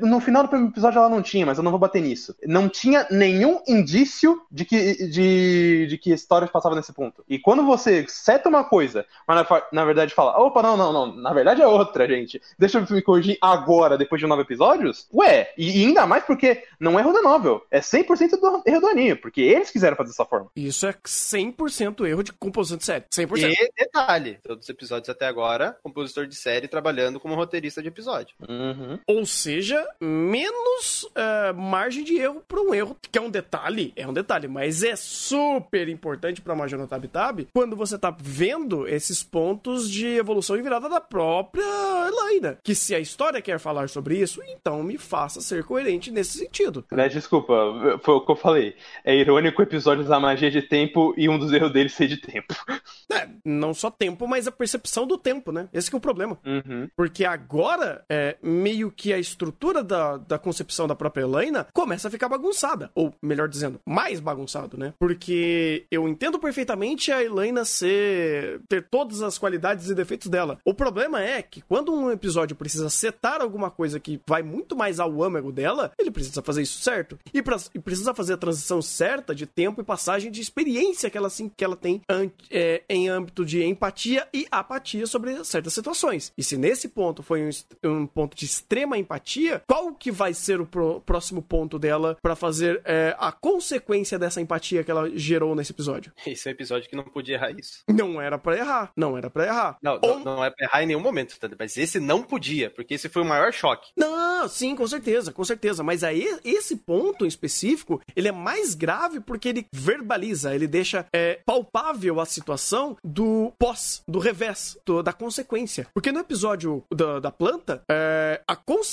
[0.00, 2.34] no, final do primeiro episódio ela não tinha, mas eu não vou bater nisso.
[2.44, 7.24] Não tinha nenhum indício de que, de, de que a história passava nesse ponto.
[7.28, 11.16] E quando você seta uma coisa, mas na, na, verdade fala, opa, não, não, não,
[11.16, 12.42] na verdade é outra, gente.
[12.58, 15.06] Deixa eu me corrigir agora, depois de nove episódios?
[15.14, 18.80] Ué, e, e ainda mais porque não é erro da novel, é 100% do, erro
[18.80, 20.50] do anime, porque eles quiseram fazer dessa forma.
[20.56, 23.52] Isso é 100% erro de composição de série, 100%.
[23.52, 28.34] E detalhe, todos os episódios até agora, compositor de série trabalhando como roteirista de episódio.
[28.48, 28.98] Uhum.
[29.06, 34.06] Ou seja, menos uh, margem de erro para um erro, que é um detalhe, é
[34.06, 39.22] um detalhe, mas é super importante para Major Tab Tab quando você tá vendo esses
[39.22, 41.64] pontos de evolução e virada da própria
[42.08, 42.58] Elaina.
[42.62, 46.84] Que se a história quer falar sobre isso, então me faça ser coerente nesse sentido.
[46.90, 47.54] Né, desculpa,
[48.02, 48.74] foi o que eu falei.
[49.04, 52.16] É irônico o episódio da magia de tempo e um dos erros dele ser de
[52.16, 52.54] tempo.
[53.10, 55.66] É, não só tempo, mas a percepção do tempo, né?
[55.72, 56.38] Esse é o problema.
[56.44, 56.88] Uhum.
[56.94, 62.10] Porque agora, é, meio que a estrutura da, da concepção da própria Helena começa a
[62.10, 62.90] ficar bagunçada.
[62.94, 64.94] Ou, melhor dizendo, mais bagunçado, né?
[64.98, 68.60] Porque eu entendo perfeitamente a Helena ser.
[68.68, 70.58] ter todas as qualidades e defeitos dela.
[70.64, 75.00] O problema é que quando um episódio precisa setar alguma coisa que vai muito mais
[75.00, 77.18] ao âmago dela, ele precisa fazer isso certo.
[77.32, 81.16] E, pra, e precisa fazer a transição certa de tempo e passagem de experiência que
[81.16, 82.02] ela, assim, que ela tem
[82.50, 86.32] é, em âmbito de empatia e apatia sobre certas situações.
[86.36, 87.50] E se nesse ponto foi um,
[87.88, 92.36] um ponto de extrema empatia, qual que vai ser o pro, próximo ponto dela para
[92.36, 96.12] fazer é, a consequência dessa empatia que ela gerou nesse episódio?
[96.26, 97.82] Esse é um episódio que não podia errar isso.
[97.88, 98.92] Não era para errar.
[98.96, 99.78] Não era para errar.
[99.82, 100.18] Não, Ou...
[100.18, 103.22] não, não é pra errar em nenhum momento, mas esse não podia, porque esse foi
[103.22, 103.90] o maior choque.
[103.96, 105.82] Não, sim, com certeza, com certeza.
[105.82, 111.06] Mas aí, esse ponto em específico, ele é mais grave porque ele verbaliza, ele deixa
[111.12, 115.86] é, palpável a situação do pós, do revés, do, da consequência.
[115.92, 118.87] Porque no episódio da, da planta, é, a consequência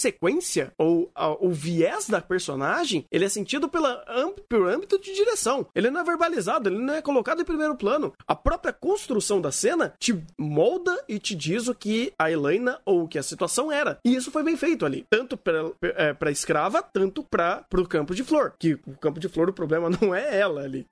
[0.77, 4.03] ou a, o viés da personagem, ele é sentido pela,
[4.47, 5.67] pelo âmbito de direção.
[5.73, 8.13] Ele não é verbalizado, ele não é colocado em primeiro plano.
[8.27, 13.03] A própria construção da cena te molda e te diz o que a Helena ou
[13.03, 13.99] o que a situação era.
[14.03, 15.05] E isso foi bem feito ali.
[15.09, 18.53] Tanto pra, é, pra escrava, tanto pra, pro campo de flor.
[18.59, 20.87] Que o campo de flor, o problema não é ela ali.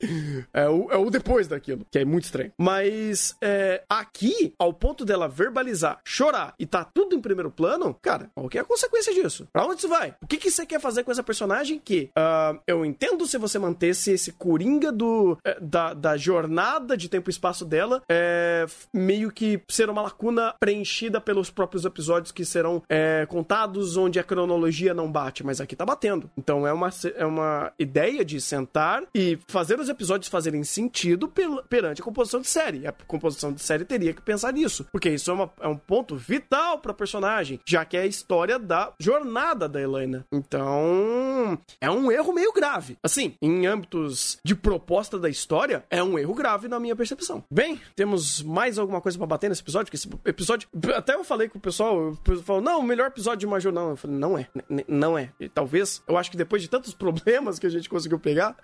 [0.53, 2.51] É o, é o depois daquilo, que é muito estranho.
[2.57, 8.29] Mas é, aqui, ao ponto dela verbalizar, chorar e tá tudo em primeiro plano, cara,
[8.33, 9.47] qual que é a consequência disso?
[9.51, 10.15] Pra onde você vai?
[10.21, 13.57] O que, que você quer fazer com essa personagem que uh, eu entendo se você
[13.57, 19.31] mantesse esse coringa do, é, da, da jornada de tempo e espaço dela é, meio
[19.31, 24.93] que ser uma lacuna preenchida pelos próprios episódios que serão é, contados onde a cronologia
[24.93, 26.29] não bate, mas aqui tá batendo.
[26.37, 31.31] Então é uma, é uma ideia de sentar e fazer os episódios fazerem sentido
[31.69, 32.87] perante a composição de série.
[32.87, 36.15] A composição de série teria que pensar nisso, porque isso é, uma, é um ponto
[36.15, 40.25] vital pra personagem, já que é a história da jornada da Helena.
[40.31, 42.97] Então, é um erro meio grave.
[43.03, 47.43] Assim, em âmbitos de proposta da história, é um erro grave na minha percepção.
[47.49, 49.89] Bem, temos mais alguma coisa para bater nesse episódio?
[49.89, 50.67] Que esse episódio.
[50.95, 53.71] Até eu falei com o pessoal, o pessoal falou, não, o melhor episódio de Major
[53.71, 53.91] não.
[53.91, 54.47] Eu falei, não é.
[54.87, 55.29] Não é.
[55.39, 58.55] E talvez, eu acho que depois de tantos problemas que a gente conseguiu pegar,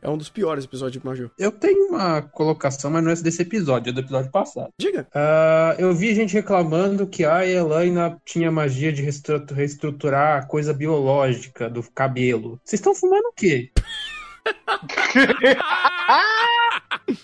[0.00, 1.30] é um dos piores episódios de Major.
[1.38, 4.70] Eu tenho uma colocação, mas não é desse episódio, é do episódio passado.
[4.78, 5.06] Diga.
[5.14, 9.02] Uh, eu vi gente reclamando que a Elaina tinha magia de
[9.62, 12.60] reestruturar a coisa biológica do cabelo.
[12.64, 13.70] Vocês estão fumando o quê?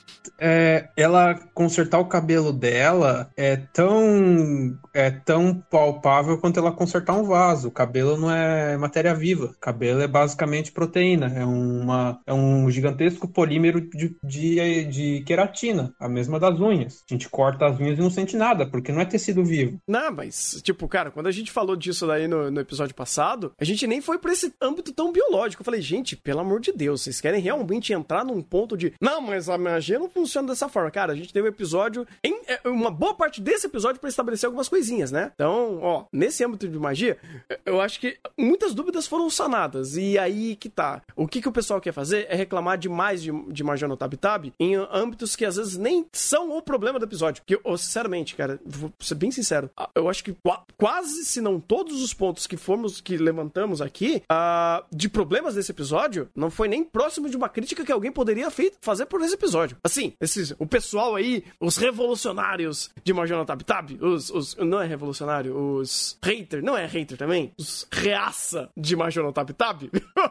[0.39, 7.25] é, ela consertar o cabelo dela é tão é tão palpável quanto ela consertar um
[7.25, 7.69] vaso.
[7.69, 9.47] O cabelo não é matéria viva.
[9.47, 11.33] O cabelo é basicamente proteína.
[11.35, 17.05] É, uma, é um gigantesco polímero de, de, de queratina, a mesma das unhas.
[17.09, 19.81] A gente corta as unhas e não sente nada, porque não é tecido vivo.
[19.87, 23.65] Não, mas, tipo, cara, quando a gente falou disso daí no, no episódio passado, a
[23.65, 25.63] gente nem foi pra esse âmbito tão biológico.
[25.63, 28.93] Eu falei, gente, pelo amor de Deus, vocês querem realmente entrar num ponto de.
[29.01, 30.91] Não, mas a magia não funciona dessa forma.
[30.91, 32.07] Cara, a gente teve um episódio.
[32.23, 35.33] Em, é, uma boa parte desse episódio para estabelecer algumas coisinhas, né?
[35.35, 37.19] Então, ó, nesse âmbito de magia,
[37.65, 39.97] eu acho que muitas dúvidas foram sanadas.
[39.97, 41.03] E aí que tá.
[41.17, 44.15] O que, que o pessoal quer fazer é reclamar demais de, de magia no Tab
[44.15, 47.43] Tab em âmbitos que às vezes nem são o problema do episódio.
[47.47, 50.37] Que, eu, sinceramente, cara, vou ser bem sincero, eu acho que
[50.77, 55.73] quase, se não todos os pontos que fomos, que levantamos aqui, uh, de problemas desse
[55.73, 58.49] episódio, não foi nem próximo de uma crítica que alguém poderia
[58.81, 59.77] fazer por esse episódio.
[59.83, 64.87] Assim, esses, o pessoal aí, os revolucionários de no Tab Tab, os, os, não é
[64.87, 67.53] revolucionário, os hater, não é hater também?
[67.57, 69.83] Os reaça de no Tab Tab?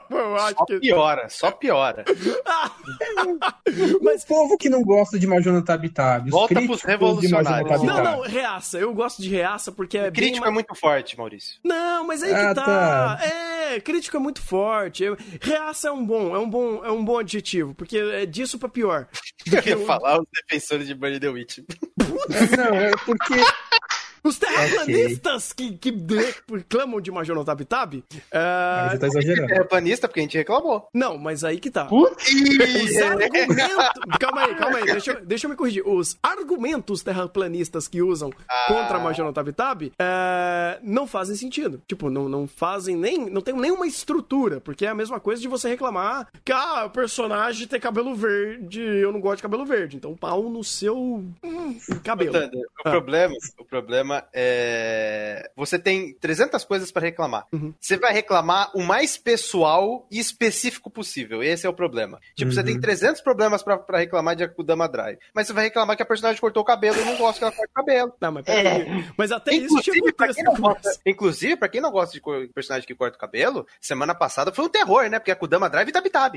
[0.10, 0.80] eu acho só que...
[0.80, 2.04] piora, só piora.
[4.02, 7.84] Mas o povo que não gosta de no Tab Tab, Volta pros revolucionários.
[7.84, 8.78] Não, não, reaça.
[8.78, 10.52] Eu gosto de reaça porque é Crítico bem...
[10.52, 11.60] é muito forte, Maurício.
[11.64, 12.66] Não, mas aí ah, que tá.
[12.66, 13.20] tá.
[13.26, 15.04] É, crítico é muito forte.
[15.42, 18.70] Reaça é um bom, é um bom, é um bom adjetivo, porque é disso pra
[18.70, 19.08] pior.
[19.66, 21.60] Eu ia falar os defensores de Bunny the Witch.
[22.58, 23.36] Não, é porque
[24.28, 25.78] os terraplanistas okay.
[25.78, 27.94] que, que reclamam de Major no Tab Tab.
[27.96, 28.02] Uh...
[28.92, 29.48] Você tá exagerando.
[29.48, 30.88] Terraplanista, porque a gente reclamou.
[30.94, 31.86] Não, mas aí que tá.
[31.86, 32.28] Putz.
[32.28, 34.18] Os argumentos.
[34.20, 34.86] calma aí, calma aí.
[34.86, 35.88] Deixa, eu, deixa eu me corrigir.
[35.88, 38.66] Os argumentos terraplanistas que usam ah.
[38.68, 39.90] contra Major no Tab Tab uh,
[40.84, 41.82] não fazem sentido.
[41.88, 43.30] Tipo, não, não fazem nem.
[43.30, 44.60] Não tem nenhuma estrutura.
[44.60, 48.82] Porque é a mesma coisa de você reclamar que, ah, o personagem tem cabelo verde.
[48.82, 49.98] Eu não gosto de cabelo verde.
[49.98, 52.38] Então, pau no seu hum, cabelo.
[52.38, 52.90] o ah.
[52.90, 53.36] problema.
[53.58, 55.50] O problema é.
[55.56, 57.46] Você tem 300 coisas para reclamar.
[57.52, 57.74] Uhum.
[57.80, 61.44] Você vai reclamar o mais pessoal e específico possível.
[61.44, 62.20] Esse é o problema.
[62.36, 62.56] Tipo, uhum.
[62.56, 65.20] você tem 300 problemas para reclamar de Akudama Drive.
[65.34, 67.54] Mas você vai reclamar que a personagem cortou o cabelo e não gosta que ela
[67.54, 68.14] corte o cabelo.
[68.20, 68.86] Não, mas É.
[69.18, 72.88] Mas até inclusive, isso pra quem não gosta, Inclusive, pra quem não gosta de personagem
[72.88, 75.20] que corta o cabelo, semana passada foi um terror, né?
[75.20, 76.36] Porque a Kudama Drive tá Tab.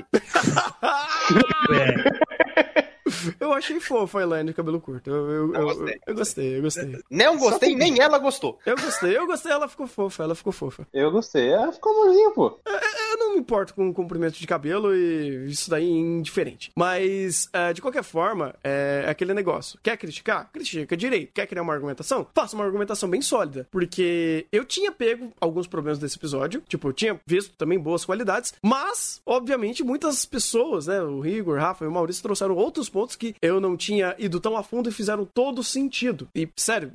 [1.72, 2.80] é.
[3.40, 5.10] Eu achei fofo a Elaine de cabelo curto.
[5.10, 6.00] Eu, eu, eu, gostei.
[6.06, 6.98] eu, gostei, eu gostei.
[7.10, 8.58] Nem gostei, nem ela gostou.
[8.64, 10.86] Eu gostei, eu gostei, ela ficou fofa, ela ficou fofa.
[10.92, 12.58] Eu gostei, ela ficou amorzinha, pô.
[12.64, 16.70] Eu, eu não me importo com o comprimento de cabelo e isso daí é indiferente.
[16.76, 19.78] Mas, uh, de qualquer forma, é, é aquele negócio.
[19.82, 20.50] Quer criticar?
[20.52, 21.32] Critica direito.
[21.32, 22.26] Quer criar uma argumentação?
[22.34, 23.66] Faça uma argumentação bem sólida.
[23.70, 26.62] Porque eu tinha pego alguns problemas desse episódio.
[26.68, 28.54] Tipo, eu tinha visto também boas qualidades.
[28.62, 31.00] Mas, obviamente, muitas pessoas, né?
[31.02, 34.40] O Igor, o Rafa e o Maurício trouxeram outros pontos que eu não tinha ido
[34.40, 36.28] tão a fundo e fizeram todo sentido.
[36.34, 36.92] E, sério,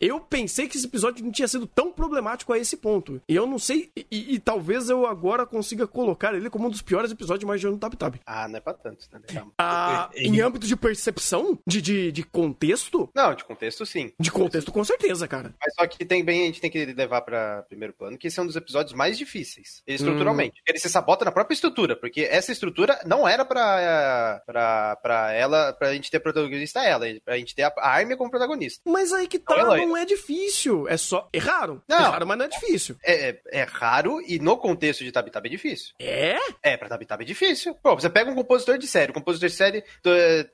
[0.00, 3.20] eu pensei que esse episódio não tinha sido tão problemático a esse ponto.
[3.28, 6.82] E eu não sei, e, e talvez eu agora consiga colocar ele como um dos
[6.82, 8.14] piores episódios mais de ano Tab Tab.
[8.26, 9.20] Ah, não é pra tanto, né?
[9.58, 11.58] Ah, em âmbito de percepção?
[11.66, 13.08] De, de, de contexto?
[13.14, 14.12] Não, de contexto sim.
[14.18, 15.54] De contexto com certeza, cara.
[15.60, 18.38] Mas só que tem bem, a gente tem que levar pra primeiro plano, que esse
[18.38, 20.60] é um dos episódios mais difíceis, estruturalmente.
[20.60, 20.64] Hum.
[20.66, 25.72] Ele se sabota na própria estrutura, porque essa estrutura não era pra, pra, pra ela
[25.72, 28.80] pra gente ter protagonista ela, pra gente ter a, a Armin como protagonista.
[28.84, 30.88] Mas aí que tá, não, não é difícil.
[30.88, 31.28] É só.
[31.32, 31.82] É raro.
[31.88, 31.98] Não.
[31.98, 32.96] É raro, mas não é difícil.
[33.04, 35.94] É, é, é raro e no contexto de Tabitab é difícil.
[35.98, 36.36] É?
[36.62, 37.74] É, pra Tabitab é difícil.
[37.82, 39.84] Pô, você pega um compositor de série, o compositor de série,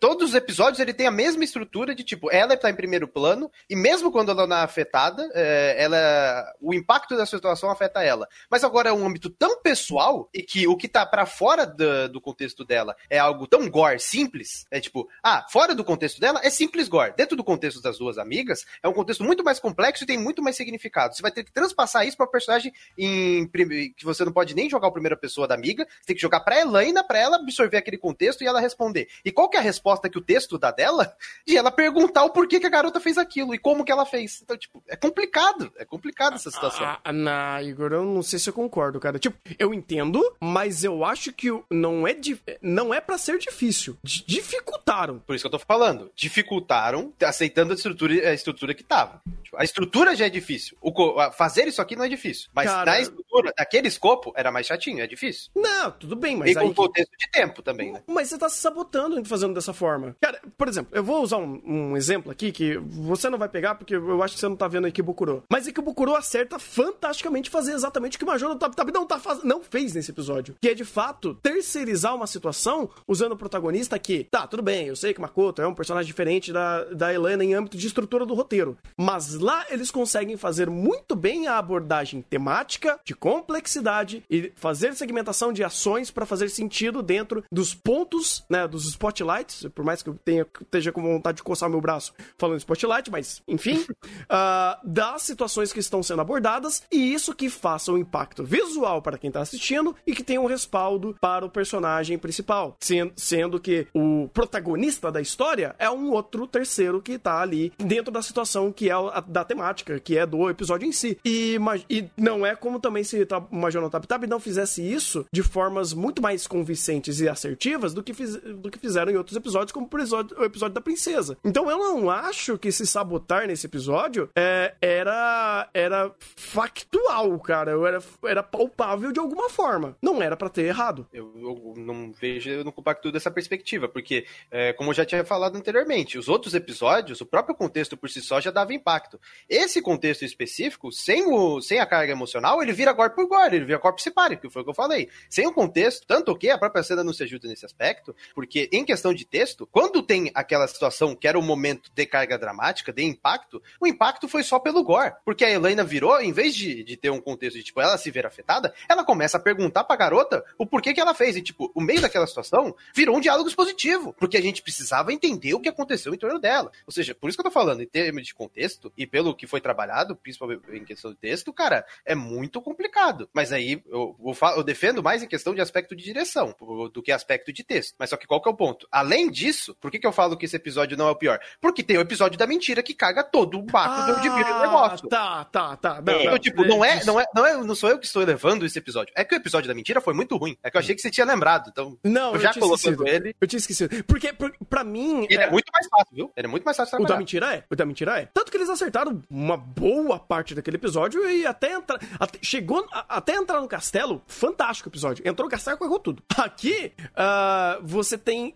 [0.01, 3.51] todos os episódios ele tem a mesma estrutura de tipo, ela tá em primeiro plano,
[3.69, 6.53] e mesmo quando ela não é afetada, é, ela.
[6.61, 8.29] O impacto da situação afeta ela.
[8.51, 12.09] Mas agora é um âmbito tão pessoal e que o que tá para fora do,
[12.09, 16.21] do contexto dela é algo tão gore, simples, é tipo, Tipo, ah, fora do contexto
[16.21, 17.13] dela é simples gore.
[17.17, 20.43] Dentro do contexto das duas amigas, é um contexto muito mais complexo e tem muito
[20.43, 21.15] mais significado.
[21.15, 24.89] Você vai ter que transpassar isso para personagem em que você não pode nem jogar
[24.89, 27.99] a primeira pessoa da amiga, você tem que jogar pra Elaina pra ela absorver aquele
[27.99, 29.09] contexto e ela responder.
[29.25, 31.15] E qual que é a resposta que o texto dá dela?
[31.47, 34.41] De ela perguntar o porquê que a garota fez aquilo e como que ela fez.
[34.43, 35.73] Então, tipo, é complicado.
[35.77, 36.85] É complicado essa situação.
[36.85, 39.19] Ah, ah na, Igor, eu não sei se eu concordo, cara.
[39.19, 42.17] Tipo, eu entendo, mas eu acho que não é,
[42.61, 43.97] não é para ser difícil.
[44.03, 45.19] Dificultar dificultaram.
[45.19, 46.11] Por isso que eu tô falando.
[46.15, 49.23] Dificultaram aceitando a estrutura, a estrutura que tava.
[49.43, 50.77] Tipo, a estrutura já é difícil.
[50.81, 50.93] O,
[51.33, 52.51] fazer isso aqui não é difícil.
[52.55, 55.51] Mas Cara, na estrutura naquele escopo, era mais chatinho, é difícil.
[55.55, 56.75] Não, tudo bem, mas e com aí...
[56.75, 58.03] contexto de tempo também, né?
[58.07, 60.17] Mas você tá se sabotando fazendo dessa forma.
[60.21, 63.75] Cara, por exemplo, eu vou usar um, um exemplo aqui que você não vai pegar
[63.75, 65.45] porque eu acho que você não tá vendo aqui Bukuro.
[65.51, 68.91] Mas é que o Bukuro acerta fantasticamente fazer exatamente o que o Major Tab Tab
[68.91, 69.43] não, tá faz...
[69.43, 70.57] não fez nesse episódio.
[70.61, 74.97] Que é, de fato, terceirizar uma situação usando o protagonista que, tá, tudo bem, eu
[74.97, 78.35] sei que Makoto é um personagem diferente da, da Helena em âmbito de estrutura do
[78.35, 78.77] roteiro.
[78.97, 85.53] Mas lá eles conseguem fazer muito bem a abordagem temática, de complexidade e fazer segmentação
[85.53, 90.19] de ações para fazer sentido dentro dos pontos, né, dos spotlights, por mais que eu
[90.25, 95.73] tenha, esteja com vontade de coçar meu braço falando spotlight, mas enfim, uh, das situações
[95.73, 99.95] que estão sendo abordadas e isso que faça um impacto visual para quem está assistindo
[100.07, 105.21] e que tenha um respaldo para o personagem principal, sendo, sendo que o protagonista da
[105.21, 109.45] história é um outro terceiro que está ali dentro da situação que é a, da
[109.45, 111.19] temática, que é do episódio em si.
[111.25, 111.59] E,
[111.91, 115.93] e não é como também se o Major Tab Tab não fizesse isso de formas
[115.93, 119.89] muito mais convincentes e assertivas do que, fiz, do que fizeram em outros episódios, como
[119.89, 121.37] por episódio, o episódio da princesa.
[121.45, 127.73] Então eu não acho que se sabotar nesse episódio é, era, era factual, cara.
[127.73, 129.97] Eu era, era palpável de alguma forma.
[130.01, 131.09] Não era para ter errado.
[131.13, 135.25] Eu, eu, não vejo, eu não compacto dessa perspectiva, porque, é, como eu já tinha
[135.25, 139.21] falado anteriormente, os outros episódios, o próprio contexto por si só já dava impacto.
[139.49, 143.65] Esse contexto específico, sem, o, sem a carga emocional, ele vira gore por gore, ele
[143.65, 145.09] vira corpo pare, que foi o que eu falei.
[145.29, 148.85] Sem o contexto, tanto que a própria cena não se ajuda nesse aspecto, porque em
[148.85, 153.03] questão de texto, quando tem aquela situação que era o momento de carga dramática, de
[153.03, 155.15] impacto, o impacto foi só pelo gore.
[155.25, 158.11] Porque a Helena virou, em vez de, de ter um contexto de, tipo, ela se
[158.11, 161.37] ver afetada, ela começa a perguntar pra garota o porquê que ela fez.
[161.37, 165.55] E, tipo, o meio daquela situação virou um diálogo expositivo, porque a gente precisava entender
[165.55, 166.71] o que aconteceu em torno dela.
[166.87, 169.47] Ou seja, por isso que eu tô falando, em termos de contexto, e pelo que
[169.47, 173.29] foi trabalhado, principalmente em questão de texto, cara, é muito complicado.
[173.33, 174.17] Mas aí eu,
[174.57, 176.55] eu defendo mais em questão de aspecto de direção
[176.93, 177.95] do que aspecto de texto.
[177.99, 178.87] Mas só que qual que é o ponto?
[178.91, 181.41] Além disso, por que, que eu falo que esse episódio não é o pior?
[181.61, 185.09] Porque tem o episódio da mentira que caga todo o barco ah, de do negócio.
[185.09, 186.03] Tá, tá, tá.
[186.03, 188.65] Não, então, tipo, não é, não, é, não é, não sou eu que estou levando
[188.65, 189.13] esse episódio.
[189.17, 190.57] É que o episódio da mentira foi muito ruim.
[190.63, 191.71] É que eu achei que você tinha lembrado.
[191.71, 193.35] Então, não, eu já coloquei ele.
[193.41, 194.05] Eu tinha esquecido.
[194.09, 194.33] Porque,
[194.69, 195.27] pra mim.
[195.29, 195.47] Ele é...
[195.47, 195.51] é...
[195.51, 196.33] muito mais fácil, viu?
[196.35, 197.07] Ele é muito mais fácil trabalhar.
[197.07, 197.65] O da mentira é.
[197.71, 198.29] O da mentira é.
[198.33, 202.01] Tanto que eles acertaram uma boa parte daquele episódio e até entrar.
[202.19, 204.23] Até, chegou a, até entrar no castelo.
[204.27, 205.29] Fantástico episódio.
[205.29, 206.23] Entrou no castelo e errou tudo.
[206.37, 208.55] Aqui, uh, você tem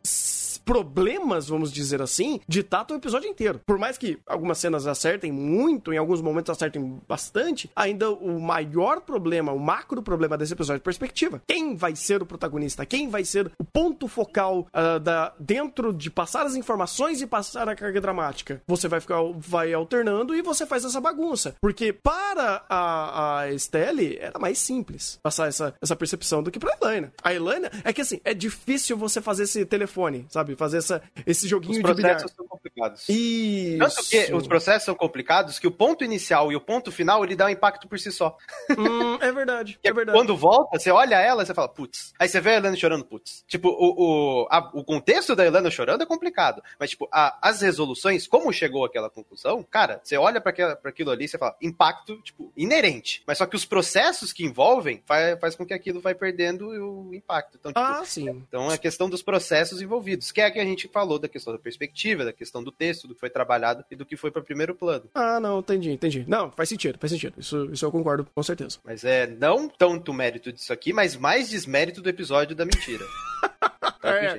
[0.64, 3.60] problemas, vamos dizer assim, de tato o episódio inteiro.
[3.66, 9.00] Por mais que algumas cenas acertem muito, em alguns momentos acertem bastante, ainda o maior
[9.00, 11.42] problema, o macro problema desse episódio é perspectiva.
[11.46, 12.86] Quem vai ser o protagonista?
[12.86, 17.68] Quem vai ser o ponto focal uh, da, dentro de passar as informações e passar
[17.68, 18.62] a carga dramática?
[18.66, 21.54] Você vai ficar vai alternando e você faz essa bagunça.
[21.60, 26.76] Porque para a, a Estelle era mais simples passar essa, essa percepção do que pra
[26.80, 27.12] Helena.
[27.22, 30.54] A Helena é que assim, é difícil você fazer esse telefone, sabe?
[30.54, 32.20] Fazer essa, esse joguinho os de bilhar.
[32.20, 33.08] são complicados.
[33.08, 33.78] Isso.
[33.78, 37.36] Tanto que os processos são complicados que o ponto inicial e o ponto final ele
[37.36, 38.36] dá um impacto por si só.
[38.70, 39.78] Hum, é verdade.
[39.82, 40.18] é verdade.
[40.18, 42.12] Quando volta, você olha ela e você fala, putz.
[42.18, 43.44] Aí você vê a Helena chorando, putz.
[43.46, 46.62] Tipo, o, o, a, o contexto da Helena chorando é complicado.
[46.78, 50.50] Mas, tipo, a, as resoluções, como chegou àquela conclusão, cara, você olha para
[50.84, 53.22] aquilo ali e você fala, impacto, tipo, inerente.
[53.26, 57.14] Mas só que os processos que envolvem faz, faz com que aquilo vai perdendo o
[57.14, 57.56] impacto.
[57.58, 58.28] Então, tipo, ah, sim.
[58.28, 61.52] Então é questão dos processos envolvidos, que é a que a gente falou da questão
[61.52, 64.42] da perspectiva, da questão do texto, do que foi trabalhado e do que foi para
[64.42, 65.08] primeiro plano.
[65.14, 66.24] Ah, não, entendi, entendi.
[66.28, 67.34] Não, faz sentido, faz sentido.
[67.38, 68.78] Isso, isso eu concordo com certeza.
[68.84, 73.04] Mas é não tanto mérito disso aqui, mas mais desmérito do episódio da mentira.
[74.04, 74.36] É.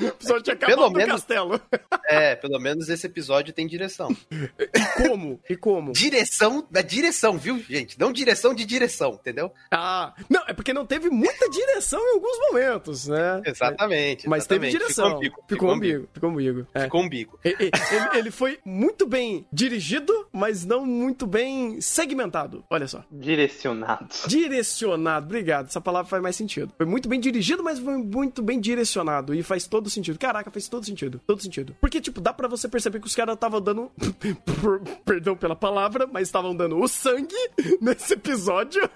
[0.00, 1.60] O episódio acabou pelo menos, castelo.
[2.06, 4.14] É, pelo menos esse episódio tem direção.
[4.30, 5.40] E como?
[5.48, 5.92] E como?
[5.92, 7.98] Direção da direção, viu, gente?
[7.98, 9.52] Não direção de direção, entendeu?
[9.70, 13.42] Ah, não, é porque não teve muita direção em alguns momentos, né?
[13.44, 14.28] Exatamente.
[14.28, 14.72] Mas exatamente.
[14.72, 15.20] teve direção.
[15.48, 16.08] Ficou umbigo.
[16.12, 16.66] Ficou umbigo.
[16.78, 17.38] Ficou umbigo.
[17.44, 17.50] É.
[17.50, 17.70] Ele,
[18.18, 22.64] ele foi muito bem dirigido, mas não muito bem segmentado.
[22.70, 23.04] Olha só.
[23.10, 24.08] Direcionado.
[24.26, 25.66] Direcionado, obrigado.
[25.66, 26.72] Essa palavra faz mais sentido.
[26.76, 29.34] Foi muito bem dirigido, mas foi muito bem direcionado.
[29.34, 30.18] E faz todo sentido.
[30.18, 31.20] Caraca, faz todo sentido.
[31.26, 31.76] Todo sentido.
[31.80, 33.90] Porque, tipo, dá para você perceber que os caras estavam dando.
[35.04, 37.34] Perdão pela palavra, mas estavam dando o sangue
[37.80, 38.88] nesse episódio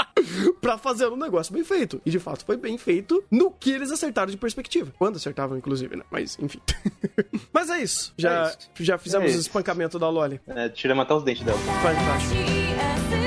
[0.60, 2.00] pra fazer um negócio bem feito.
[2.04, 4.92] E de fato foi bem feito no que eles acertaram de perspectiva.
[4.98, 6.04] Quando acertavam, inclusive, né?
[6.10, 6.60] Mas, enfim.
[7.52, 8.12] mas é isso.
[8.16, 8.58] Já, é isso.
[8.80, 10.40] já fizemos é o espancamento da Loli.
[10.46, 11.58] É, tiramos até os dentes dela.
[11.58, 13.23] Fantástico.